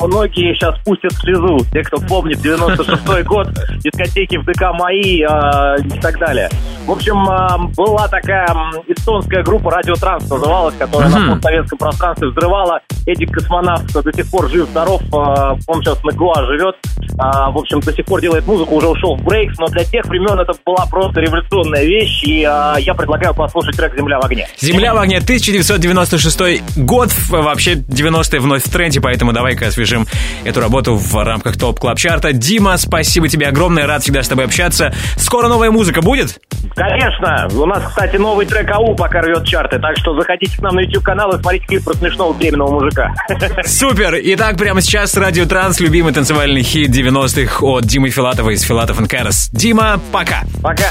э, 0.00 0.06
многие 0.06 0.54
сейчас 0.54 0.78
пустят 0.84 1.12
слезу. 1.14 1.58
Те, 1.72 1.82
кто 1.82 1.96
помнит 2.00 2.38
96-й 2.38 3.22
год, 3.22 3.48
дискотеки 3.78 4.36
в 4.36 4.44
ДК 4.44 4.72
«Мои» 4.74 5.22
э, 5.22 5.76
и 5.96 6.00
так 6.00 6.18
далее. 6.18 6.50
В 6.86 6.90
общем, 6.90 7.16
э, 7.26 7.72
была 7.74 8.08
такая 8.08 8.46
эстонская 8.88 9.42
группа 9.42 9.70
«Радиотранс» 9.70 10.28
называлась, 10.28 10.74
которая 10.78 11.08
Мгм. 11.08 11.26
на 11.28 11.32
постсоветском 11.34 11.78
пространстве 11.78 12.28
взрывала. 12.28 12.80
Эдик 13.06 13.32
Космонавт 13.32 13.90
до 13.92 14.12
сих 14.12 14.30
пор 14.30 14.50
жив-здоров. 14.50 15.00
э, 15.02 15.54
он 15.66 15.82
сейчас 15.82 16.02
на 16.04 16.12
Гоа 16.12 16.44
живет. 16.46 16.74
А, 17.18 17.50
в 17.50 17.58
общем, 17.58 17.80
до 17.80 17.92
сих 17.92 18.04
пор 18.06 18.20
делает 18.20 18.46
музыку, 18.46 18.74
уже 18.76 18.88
ушел 18.88 19.16
в 19.16 19.22
breaks, 19.22 19.58
но 19.58 19.66
для 19.66 19.84
тех 19.84 20.04
времен 20.06 20.38
это 20.40 20.52
была 20.64 20.86
просто 20.90 21.20
революционная 21.20 21.84
вещь, 21.84 22.22
и 22.24 22.42
а, 22.44 22.76
я 22.78 22.94
предлагаю 22.94 23.34
послушать 23.34 23.76
трек 23.76 23.94
«Земля 23.96 24.18
в 24.20 24.24
огне». 24.24 24.46
Земля 24.58 24.94
в 24.94 24.98
огне 24.98 25.18
1996 25.18 26.62
год, 26.76 27.10
вообще 27.28 27.61
90-е 27.70 28.40
вновь 28.40 28.64
в 28.64 28.70
тренде, 28.70 29.00
поэтому 29.00 29.32
давай-ка 29.32 29.68
освежим 29.68 30.06
эту 30.44 30.60
работу 30.60 30.96
в 30.96 31.24
рамках 31.24 31.56
TOP 31.56 31.80
Club 31.80 31.98
Chart 31.98 32.22
а. 32.22 32.32
Дима, 32.32 32.76
спасибо 32.76 33.28
тебе 33.28 33.46
огромное, 33.46 33.86
рад 33.86 34.02
всегда 34.02 34.22
с 34.22 34.28
тобой 34.28 34.44
общаться. 34.44 34.94
Скоро 35.16 35.48
новая 35.48 35.70
музыка 35.70 36.02
будет? 36.02 36.40
Конечно. 36.74 37.48
У 37.54 37.66
нас, 37.66 37.82
кстати, 37.84 38.16
новый 38.16 38.46
трек 38.46 38.70
АУ 38.70 38.94
пока 38.94 39.20
рвет 39.20 39.44
чарты, 39.44 39.78
так 39.78 39.96
что 39.98 40.14
заходите 40.14 40.56
к 40.56 40.60
нам 40.60 40.76
на 40.76 40.80
YouTube-канал 40.80 41.32
и 41.32 41.40
смотрите 41.40 41.66
клип 41.66 41.84
про 41.84 41.94
смешного 41.94 42.34
беременного 42.34 42.80
мужика. 42.80 43.14
Супер! 43.64 44.16
Итак, 44.22 44.56
прямо 44.56 44.80
сейчас 44.80 45.16
Радио 45.16 45.46
Транс, 45.46 45.80
любимый 45.80 46.12
танцевальный 46.12 46.62
хит 46.62 46.90
90-х 46.90 47.64
от 47.64 47.84
Димы 47.84 48.10
Филатова 48.10 48.50
из 48.50 48.62
Filatov & 48.62 48.98
Karas. 49.08 49.50
Дима, 49.52 50.00
пока! 50.12 50.42
Пока! 50.62 50.90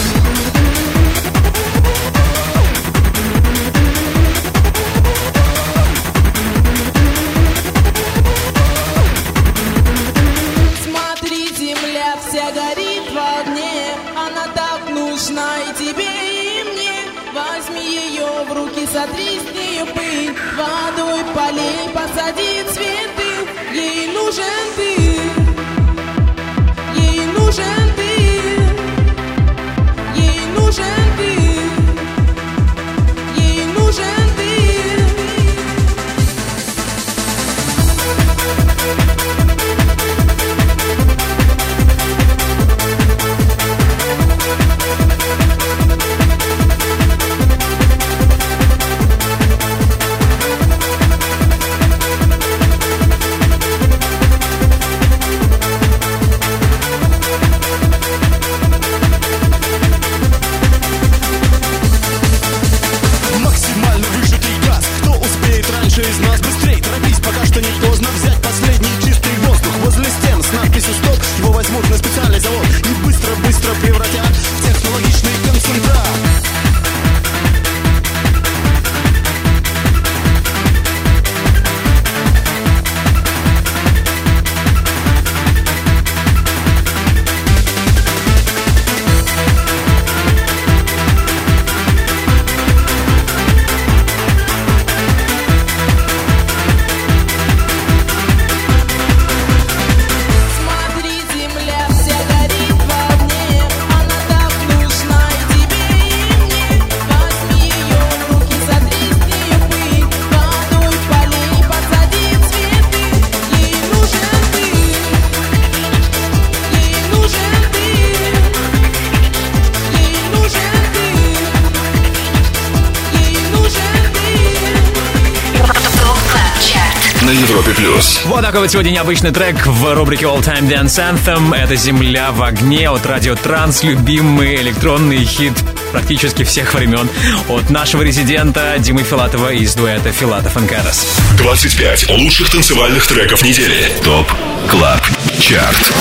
На 127.31 127.45
Европе 127.45 127.71
плюс. 127.71 128.21
Вот 128.25 128.41
такой 128.41 128.61
вот 128.61 128.71
сегодня 128.71 128.91
необычный 128.91 129.31
трек 129.31 129.65
в 129.65 129.93
рубрике 129.93 130.25
All 130.25 130.43
Time 130.43 130.67
Dance 130.67 130.99
Anthem. 130.99 131.55
Это 131.55 131.75
«Земля 131.75 132.31
в 132.31 132.43
огне» 132.43 132.89
от 132.89 133.05
Радио 133.05 133.35
Транс, 133.35 133.83
любимый 133.83 134.55
электронный 134.55 135.23
хит 135.23 135.53
практически 135.91 136.43
всех 136.43 136.73
времен 136.73 137.09
от 137.47 137.69
нашего 137.69 138.01
резидента 138.01 138.75
Димы 138.79 139.03
Филатова 139.03 139.51
из 139.53 139.75
дуэта 139.75 140.11
Филатов 140.11 140.53
Карас. 140.67 141.05
25 141.37 142.09
лучших 142.09 142.49
танцевальных 142.49 143.05
треков 143.07 143.43
недели. 143.43 143.91
ТОП 144.03 144.31
КЛАБ 144.69 145.01
ЧАРТ. 145.39 145.93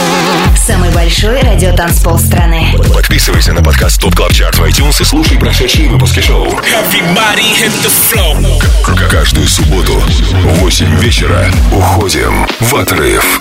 Самый 0.57 0.91
большой 0.91 1.41
радиотанцпол 1.41 2.19
страны. 2.19 2.75
Подписывайся 2.95 3.53
на 3.53 3.63
подкаст 3.63 4.01
ТОП 4.01 4.15
КЛАБ 4.15 4.33
ЧАРТ 4.33 4.59
в 4.59 4.65
iTunes 4.65 5.01
и 5.01 5.05
слушай 5.05 5.39
прошедшие 5.39 5.89
выпуски 5.89 6.21
шоу. 6.21 6.47
Каждую 9.11 9.49
субботу 9.49 9.95
в 9.95 10.61
8 10.61 11.01
вечера 11.01 11.51
уходим 11.73 12.47
в 12.61 12.77
отрыв. 12.77 13.41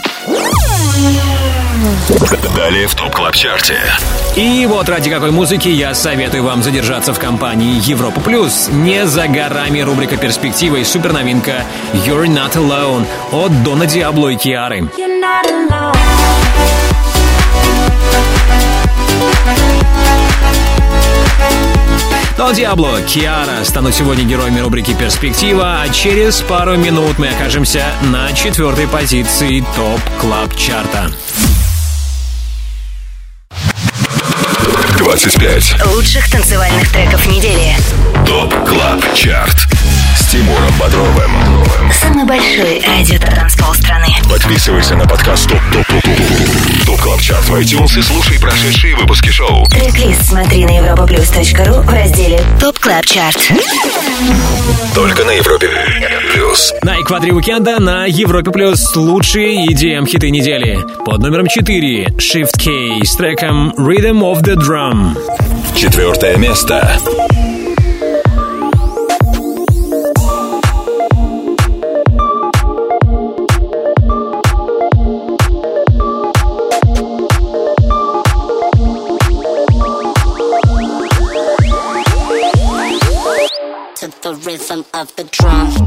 Далее 2.56 2.88
в 2.88 2.95
ТОП 2.95 3.15
КЛАБ 3.15 3.35
ЧАРТе. 3.35 3.80
И 4.35 4.65
вот 4.65 4.89
ради 4.89 5.10
какой 5.10 5.31
музыки 5.31 5.69
я 5.69 5.93
советую 5.93 6.43
вам 6.43 6.61
задержаться 6.61 7.14
в 7.14 7.19
компании 7.19 7.81
Европа 7.89 8.19
Плюс. 8.19 8.68
Не 8.69 9.07
за 9.07 9.27
горами 9.27 9.80
рубрика 9.80 10.18
«Перспектива» 10.18 10.76
и 10.76 10.84
суперновинка 10.84 11.64
«You're 11.93 12.27
Not 12.27 12.56
Alone» 12.56 13.06
от 13.31 13.64
Дона 13.64 13.85
Диабло 13.85 14.27
и 14.27 14.35
Киары. 14.35 14.80
You're 14.97 15.22
not 15.22 15.45
alone. 15.45 15.95
Дон 22.35 22.53
Диабло, 22.53 23.01
Киара 23.01 23.64
станут 23.64 23.95
сегодня 23.95 24.23
героями 24.23 24.60
рубрики 24.60 24.93
«Перспектива», 24.93 25.81
а 25.81 25.89
через 25.89 26.41
пару 26.41 26.77
минут 26.77 27.19
мы 27.19 27.27
окажемся 27.27 27.84
на 28.01 28.31
четвертой 28.34 28.88
позиции 28.88 29.61
TOP 29.76 29.99
Club 30.19 30.55
Chart 30.55 30.95
а. 30.95 31.11
25 35.21 35.85
Лучших 35.87 36.29
танцевальных 36.29 36.89
треков 36.93 37.27
недели. 37.27 37.75
TOP 38.30 38.53
CLUB 38.63 39.15
CHART 39.15 39.57
с 40.15 40.27
Тимуром 40.27 40.72
Бодровым. 40.80 41.31
Самый 41.99 42.26
большой 42.26 42.80
радиотанцпол 42.80 43.73
страны. 43.73 44.06
Подписывайся 44.30 44.95
на 44.95 45.07
подкаст 45.07 45.49
TOP 45.49 45.59
TOP 45.73 45.88
TOP 45.88 46.03
TOP 46.03 46.85
TOP 46.85 47.01
CLUB 47.01 47.21
CHART 47.21 47.43
в 47.45 47.56
iTunes 47.56 47.97
и 47.97 48.03
слушай 48.03 48.39
прошедшие 48.39 48.95
выпуски 48.97 49.30
шоу. 49.30 49.65
Трек-лист 49.72 50.27
смотри 50.27 50.64
на 50.65 50.77
europaplus.ru 50.77 51.81
в 51.81 51.89
разделе 51.91 52.39
TOP 52.59 52.77
Club 52.77 53.03
Chart. 53.03 53.51
Только 54.93 55.23
на 55.23 55.31
Европе 55.31 55.68
Плюс. 56.31 56.72
На 56.84 57.01
экваторе 57.01 57.34
уикенда 57.34 57.80
на 57.80 58.06
Европе 58.06 58.51
Плюс 58.51 58.95
лучшие 58.95 59.65
EDM 59.73 60.06
хиты 60.06 60.30
недели. 60.30 60.77
Под 61.03 61.18
номером 61.23 61.47
4 61.47 62.06
Shift 62.19 62.64
K 62.64 63.03
с 63.03 63.15
треком 63.15 63.72
Rhythm 63.72 64.19
of 64.22 64.43
the 64.43 64.53
Drum. 64.53 65.18
Четвертое 65.76 66.38
место. 66.38 66.95
Of 84.99 85.15
the 85.15 85.23
drum. 85.23 85.78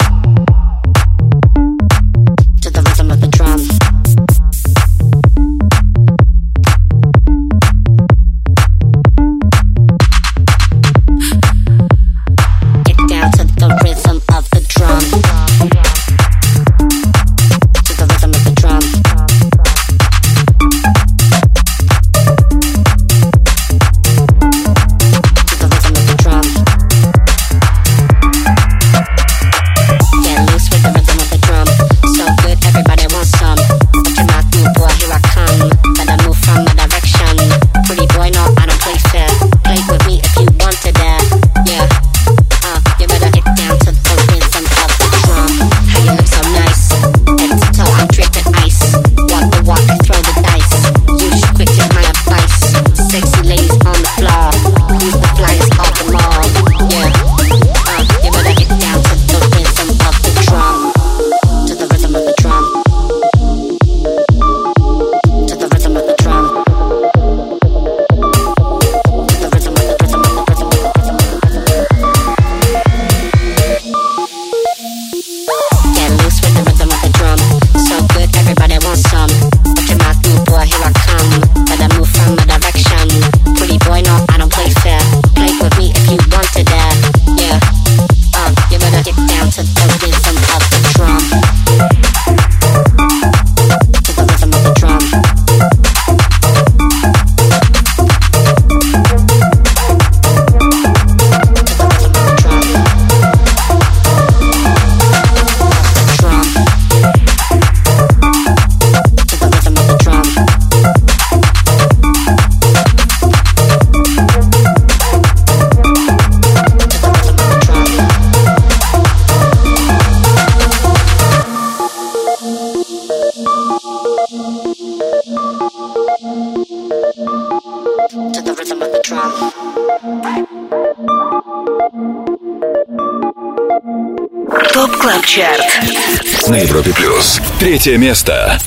Третье 137.62 137.96
место. 137.96 138.58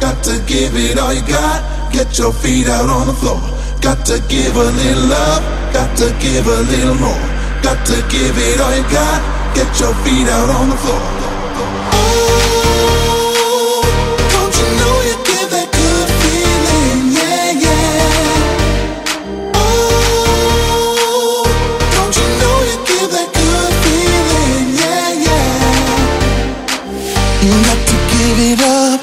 Got 0.00 0.22
to 0.24 0.38
give 0.46 0.76
it 0.76 0.96
all 0.96 1.12
you 1.12 1.22
got, 1.26 1.92
get 1.92 2.18
your 2.18 2.32
feet 2.32 2.68
out 2.68 2.88
on 2.88 3.08
the 3.08 3.12
floor. 3.14 3.40
Got 3.80 4.06
to 4.06 4.20
give 4.28 4.54
a 4.54 4.70
little 4.70 5.06
love, 5.10 5.42
got 5.72 5.96
to 5.98 6.14
give 6.20 6.46
a 6.46 6.62
little 6.70 6.94
more. 6.94 7.18
Got 7.62 7.84
to 7.86 8.00
give 8.08 8.38
it 8.38 8.60
all 8.60 8.76
you 8.76 8.84
got, 8.94 9.20
get 9.56 9.80
your 9.80 9.92
feet 10.06 10.28
out 10.28 10.50
on 10.50 10.70
the 10.70 10.76
floor. 10.76 11.00
Oh, 11.98 13.82
don't 14.30 14.54
you 14.54 14.68
know 14.78 15.02
you 15.02 15.16
give 15.26 15.50
that 15.50 15.68
good 15.74 16.08
feeling? 16.22 17.10
Yeah, 17.18 17.58
yeah. 17.66 18.38
Oh, 19.54 21.42
don't 21.90 22.14
you 22.14 22.28
know 22.38 22.56
you 22.70 22.78
give 22.86 23.10
that 23.18 23.34
good 23.34 23.72
feeling? 23.82 24.78
Yeah, 24.78 25.26
yeah. 25.26 25.98
You 27.42 27.50
got 27.66 27.80
to 27.82 27.96
give 28.14 28.38
it 28.52 28.62
up 28.62 29.02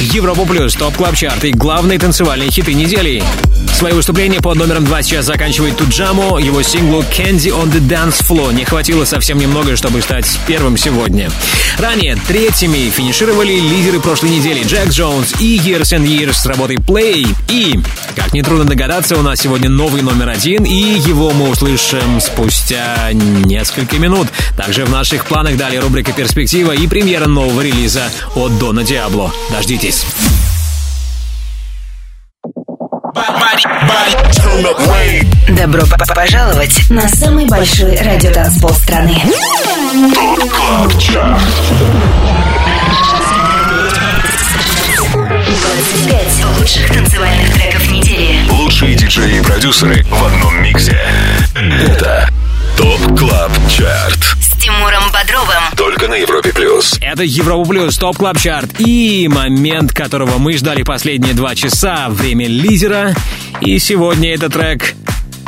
Европа 0.00 0.44
плюс, 0.44 0.74
топ 0.74 0.94
клаб 0.96 1.16
чарт 1.16 1.44
и 1.44 1.52
главные 1.52 1.98
танцевальные 1.98 2.50
хиты 2.50 2.74
недели. 2.74 3.22
Свое 3.72 3.94
выступление 3.94 4.40
под 4.40 4.56
номером 4.56 4.84
2 4.84 5.02
сейчас 5.02 5.26
заканчивает 5.26 5.76
Туджаму. 5.76 6.38
Его 6.38 6.62
синглу 6.62 7.02
Candy 7.02 7.50
on 7.50 7.70
the 7.70 7.80
Dance 7.80 8.22
Floor 8.22 8.54
не 8.54 8.64
хватило 8.64 9.04
совсем 9.04 9.38
немного, 9.38 9.76
чтобы 9.76 10.02
стать 10.02 10.26
первым 10.46 10.76
сегодня. 10.76 11.30
Ранее 11.78 12.16
третьими 12.26 12.90
финишировали 12.90 13.52
лидеры 13.52 14.00
прошлой 14.00 14.30
недели 14.30 14.62
Джек 14.64 14.88
Джонс 14.90 15.34
и 15.40 15.58
Years 15.58 15.96
and 15.96 16.06
Years 16.06 16.34
с 16.34 16.46
работой 16.46 16.76
Play. 16.76 17.26
И, 17.48 17.78
как 18.16 18.32
нетрудно 18.32 18.64
догадаться, 18.64 19.16
у 19.16 19.22
нас 19.22 19.38
сегодня 19.38 19.68
новый 19.68 20.02
номер 20.02 20.30
один, 20.30 20.64
и 20.64 20.74
его 20.74 21.32
мы 21.32 21.50
услышим 21.50 22.20
спустя 22.20 23.12
несколько 23.12 23.98
минут. 23.98 24.28
Также 24.56 24.84
в 24.84 24.90
наших 24.90 25.26
планах 25.26 25.56
далее 25.56 25.80
рубрика 25.80 26.12
«Перспектива» 26.12 26.72
и 26.72 26.86
премьера 26.88 27.26
нового 27.26 27.60
релиза 27.60 28.10
от 28.34 28.58
Дона 28.58 28.82
Диабло. 28.82 29.32
Дождитесь. 29.52 30.06
Добро 35.48 35.82
пожаловать 36.14 36.90
на 36.90 37.08
самый 37.08 37.46
большой 37.46 37.96
радиотанцпол 37.96 38.70
страны. 38.70 39.22
Лучших 46.66 46.90
танцевальных 46.90 47.54
треков 47.54 47.92
недели. 47.92 48.40
Лучшие 48.50 48.96
диджеи 48.96 49.38
и 49.38 49.40
продюсеры 49.40 50.04
в 50.10 50.24
одном 50.24 50.60
миксе. 50.64 50.98
Это 51.54 52.28
TOP 52.76 53.16
CLUB 53.16 53.52
CHART. 53.68 54.18
С 54.40 54.60
Тимуром 54.60 55.04
Бодровым. 55.12 55.62
Только 55.76 56.08
на 56.08 56.14
Европе 56.14 56.52
Плюс. 56.52 56.98
Это 57.00 57.22
Европа 57.22 57.68
Плюс, 57.68 57.96
Top 57.96 58.16
Club 58.16 58.40
Chart 58.40 58.80
и 58.80 59.28
момент, 59.30 59.92
которого 59.92 60.38
мы 60.38 60.54
ждали 60.54 60.82
последние 60.82 61.34
два 61.34 61.54
часа, 61.54 62.08
время 62.08 62.48
лидера. 62.48 63.14
И 63.60 63.78
сегодня 63.78 64.34
это 64.34 64.50
трек 64.50 64.94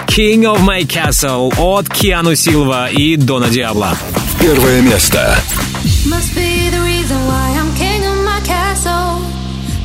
King 0.06 0.44
of 0.44 0.60
My 0.60 0.82
Castle 0.82 1.52
от 1.58 1.88
Киану 1.88 2.36
Силва 2.36 2.90
и 2.90 3.16
Дона 3.16 3.48
Диабло. 3.48 3.98
Первое 4.38 4.82
место. 4.82 5.36
Must 6.06 6.32
be 6.36 6.70
the 6.70 6.80
reason 6.80 7.18
why 7.26 7.57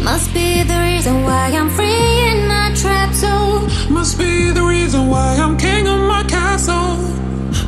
Must 0.04 0.34
be 0.34 0.64
the 0.64 0.80
reason 0.82 1.24
why 1.24 1.48
I'm 1.48 1.70
free 1.70 2.30
in 2.30 2.46
my 2.46 2.74
trap 2.76 3.14
zone. 3.14 3.70
Must 3.90 4.18
be 4.18 4.52
the 4.52 4.62
reason 4.62 5.08
why 5.08 5.36
I'm 5.36 5.58
king 5.58 5.88
of 5.88 6.00
my 6.02 6.24
castle. 6.24 6.98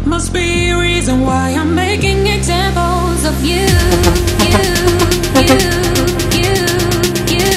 Must 0.06 0.34
be 0.34 0.70
a 0.70 0.78
reason 0.78 1.22
why 1.22 1.52
I'm 1.52 1.74
making 1.74 2.28
examples 2.28 3.24
of 3.24 3.42
you. 3.42 3.66
You, 4.52 4.60
you, 5.48 5.60
you, 6.36 6.56
you, 7.36 7.56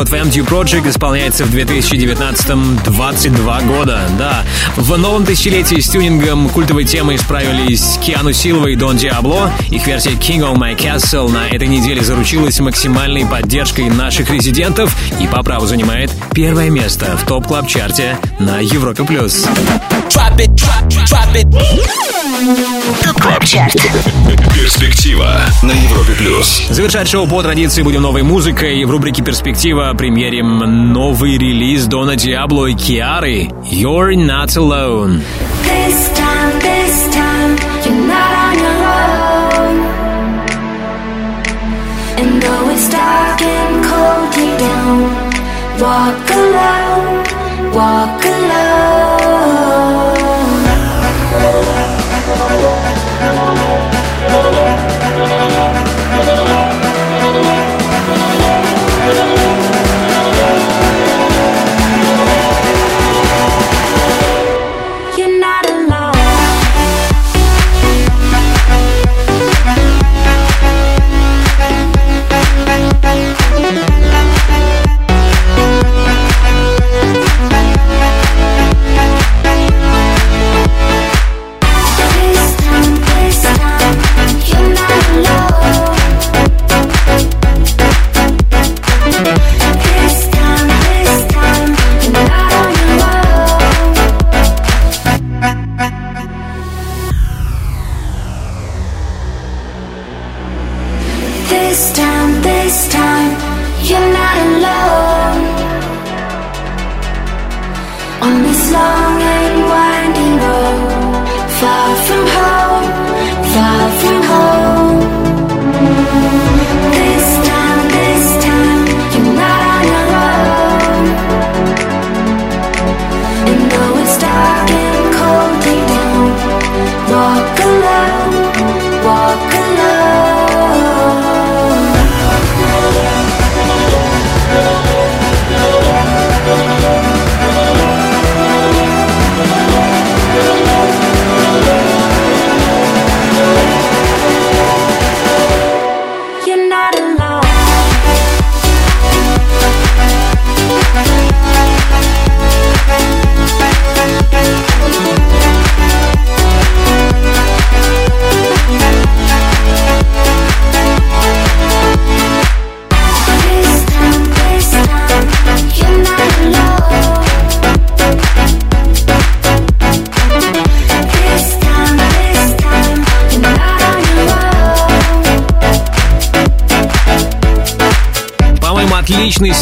от 0.00 0.08
Wamdue 0.08 0.48
Project 0.48 0.88
исполняется 0.88 1.44
в 1.44 1.54
2019-м 1.54 2.80
22 2.84 3.60
года. 3.62 4.00
Да, 4.18 4.44
в 4.76 4.96
новом 4.96 5.26
тысячелетии 5.26 5.78
с 5.78 5.88
тюнингом 5.88 6.48
культовой 6.48 6.84
темой 6.84 7.18
справились 7.18 7.98
Киану 8.02 8.32
Силва 8.32 8.68
и 8.68 8.76
Дон 8.76 8.96
Диабло. 8.96 9.52
Их 9.68 9.86
версия 9.86 10.12
King 10.12 10.40
of 10.40 10.56
My 10.56 10.74
Castle 10.76 11.30
на 11.30 11.48
этой 11.48 11.68
неделе 11.68 12.02
заручилась 12.02 12.58
максимальной 12.60 13.26
поддержкой 13.26 13.90
наших 13.90 14.30
резидентов 14.30 14.96
и 15.20 15.26
по 15.26 15.42
праву 15.42 15.66
занимает 15.66 16.10
первое 16.32 16.70
место 16.70 17.18
в 17.18 17.26
Top 17.26 17.46
Club 17.46 17.66
Chart 17.66 18.08
е 18.08 18.16
на 18.38 18.60
Европе+. 18.60 19.04
плюс. 19.04 19.46
Top 22.90 23.20
Club 23.20 23.44
Chart. 23.44 23.74
Перспектива 24.52 25.40
на 25.62 25.70
Европе 25.70 26.12
Плюс. 26.18 26.66
Завершать 26.70 27.08
шоу 27.08 27.28
по 27.28 27.40
традиции 27.42 27.82
будем 27.82 28.02
новой 28.02 28.22
музыкой. 28.22 28.84
В 28.84 28.90
рубрике 28.90 29.22
«Перспектива» 29.22 29.92
премьерим 29.96 30.92
новый 30.92 31.38
релиз 31.38 31.86
Дона 31.86 32.16
Диабло 32.16 32.66
и 32.66 32.74
Киары 32.74 33.50
«You're 33.70 34.14
Not 34.14 34.48
Alone». 34.56 35.22
This 35.62 36.10
time, 36.16 36.58
this 36.60 37.14
time, 37.14 37.56
you're 37.84 38.06
not 38.06 38.32
on 38.46 38.58
your 38.58 38.78
own. 38.96 39.76
And 42.18 42.42
though 42.42 42.70
it's 42.70 42.88
dark 42.90 43.40
and 43.40 43.84
cold, 43.84 44.34
you 44.36 44.58
don't 44.58 45.30
walk 45.80 46.30
alone, 46.30 47.24
walk 47.72 48.24
alone. 48.24 48.69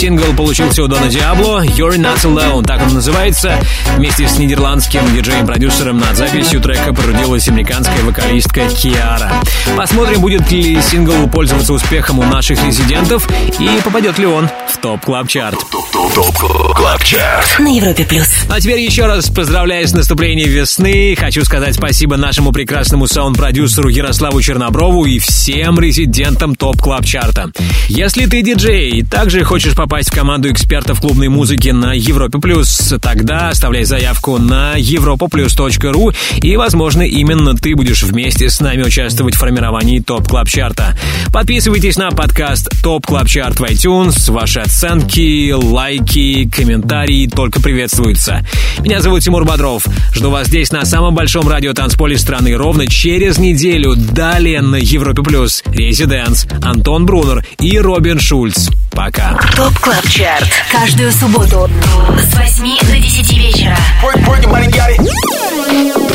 Сингл 0.08 0.32
получился 0.34 0.82
у 0.82 0.86
Дона 0.86 1.08
Диабло 1.08 1.62
«You're 1.62 1.98
Not 1.98 2.22
Alone», 2.22 2.64
так 2.64 2.80
он 2.80 2.94
называется. 2.94 3.60
Вместе 3.98 4.26
с 4.26 4.38
нидерландским 4.38 5.02
диджеем-продюсером 5.14 5.98
над 5.98 6.16
записью 6.16 6.62
трека 6.62 6.94
потрудилась 6.94 7.46
американская 7.46 8.02
вокалистка 8.04 8.66
Киара. 8.70 9.30
Посмотрим, 9.76 10.22
будет 10.22 10.50
ли 10.50 10.80
сингл 10.80 11.28
пользоваться 11.28 11.74
успехом 11.74 12.20
у 12.20 12.22
наших 12.22 12.64
резидентов 12.64 13.28
и 13.58 13.68
попадет 13.84 14.18
ли 14.18 14.24
он 14.24 14.48
в 14.72 14.78
Top 14.78 15.04
Club 15.04 15.28
Chart 15.28 15.58
TOP 15.98 16.38
CLUB 16.76 17.02
CHART 17.02 17.58
На 17.58 17.76
Европе 17.76 18.04
плюс. 18.04 18.28
а 18.48 18.60
теперь 18.60 18.78
еще 18.78 19.06
раз 19.06 19.28
поздравляю 19.30 19.86
с 19.86 19.92
наступлением 19.92 20.48
весны. 20.48 21.16
Хочу 21.18 21.44
сказать 21.44 21.74
спасибо 21.74 22.16
нашему 22.16 22.52
прекрасному 22.52 23.08
саунд-продюсеру 23.08 23.88
Ярославу 23.88 24.40
Черноброву 24.40 25.06
и 25.06 25.18
всем 25.18 25.80
резидентам 25.80 26.54
TOP 26.54 26.80
Club 26.80 27.04
Chart 27.04 27.37
а. 27.37 27.50
Если 27.88 28.26
ты 28.26 28.42
диджей 28.42 28.90
и 28.90 29.02
также 29.02 29.42
хочешь 29.42 29.74
попасть 29.74 30.10
в 30.10 30.14
команду 30.14 30.52
экспертов 30.52 31.00
клубной 31.00 31.28
музыки 31.28 31.70
на 31.70 31.92
Европе 31.94 32.38
Плюс, 32.38 32.94
тогда 33.02 33.48
оставляй 33.48 33.82
заявку 33.82 34.38
на 34.38 34.78
europaplus.ru 34.78 36.14
и, 36.42 36.56
возможно, 36.56 37.02
именно 37.02 37.56
ты 37.56 37.74
будешь 37.74 38.04
вместе 38.04 38.50
с 38.50 38.60
нами 38.60 38.84
участвовать 38.84 39.34
в 39.34 39.38
формировании 39.38 39.98
TOP 39.98 40.28
Club 40.28 40.48
Chart 40.48 40.82
а. 40.82 40.96
Подписывайтесь 41.32 41.96
на 41.96 42.10
подкаст 42.12 42.70
TOP 42.84 43.04
Club 43.04 43.26
Chart 43.26 43.58
в 43.58 43.64
iTunes. 43.64 44.30
Ваши 44.30 44.60
оценки, 44.60 45.50
лайки, 45.50 45.87
комментарии 45.96 47.26
только 47.26 47.60
приветствуются. 47.60 48.44
Меня 48.80 49.00
зовут 49.00 49.22
Тимур 49.22 49.44
Бодров. 49.44 49.86
Жду 50.12 50.30
вас 50.30 50.48
здесь 50.48 50.70
на 50.70 50.84
самом 50.84 51.14
большом 51.14 51.48
радио 51.48 51.72
танцполе 51.72 52.18
страны 52.18 52.54
ровно 52.54 52.86
через 52.86 53.38
неделю. 53.38 53.94
Далее 53.96 54.60
на 54.60 54.76
Европе 54.76 55.22
Плюс 55.22 55.62
Residance, 55.66 56.46
Антон 56.62 57.06
Брунер 57.06 57.44
и 57.60 57.78
Робин 57.78 58.20
Шульц. 58.20 58.68
Пока. 58.90 59.38
TOP 59.56 59.78
Club 59.78 60.06
Чарт. 60.08 60.50
Каждую 60.70 61.10
субботу 61.12 61.70
с 62.18 62.36
8 62.36 62.80
до 62.86 62.98
10 62.98 63.38
вечера. 63.38 63.76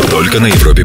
Только 0.10 0.40
на 0.40 0.48
Европе 0.48 0.84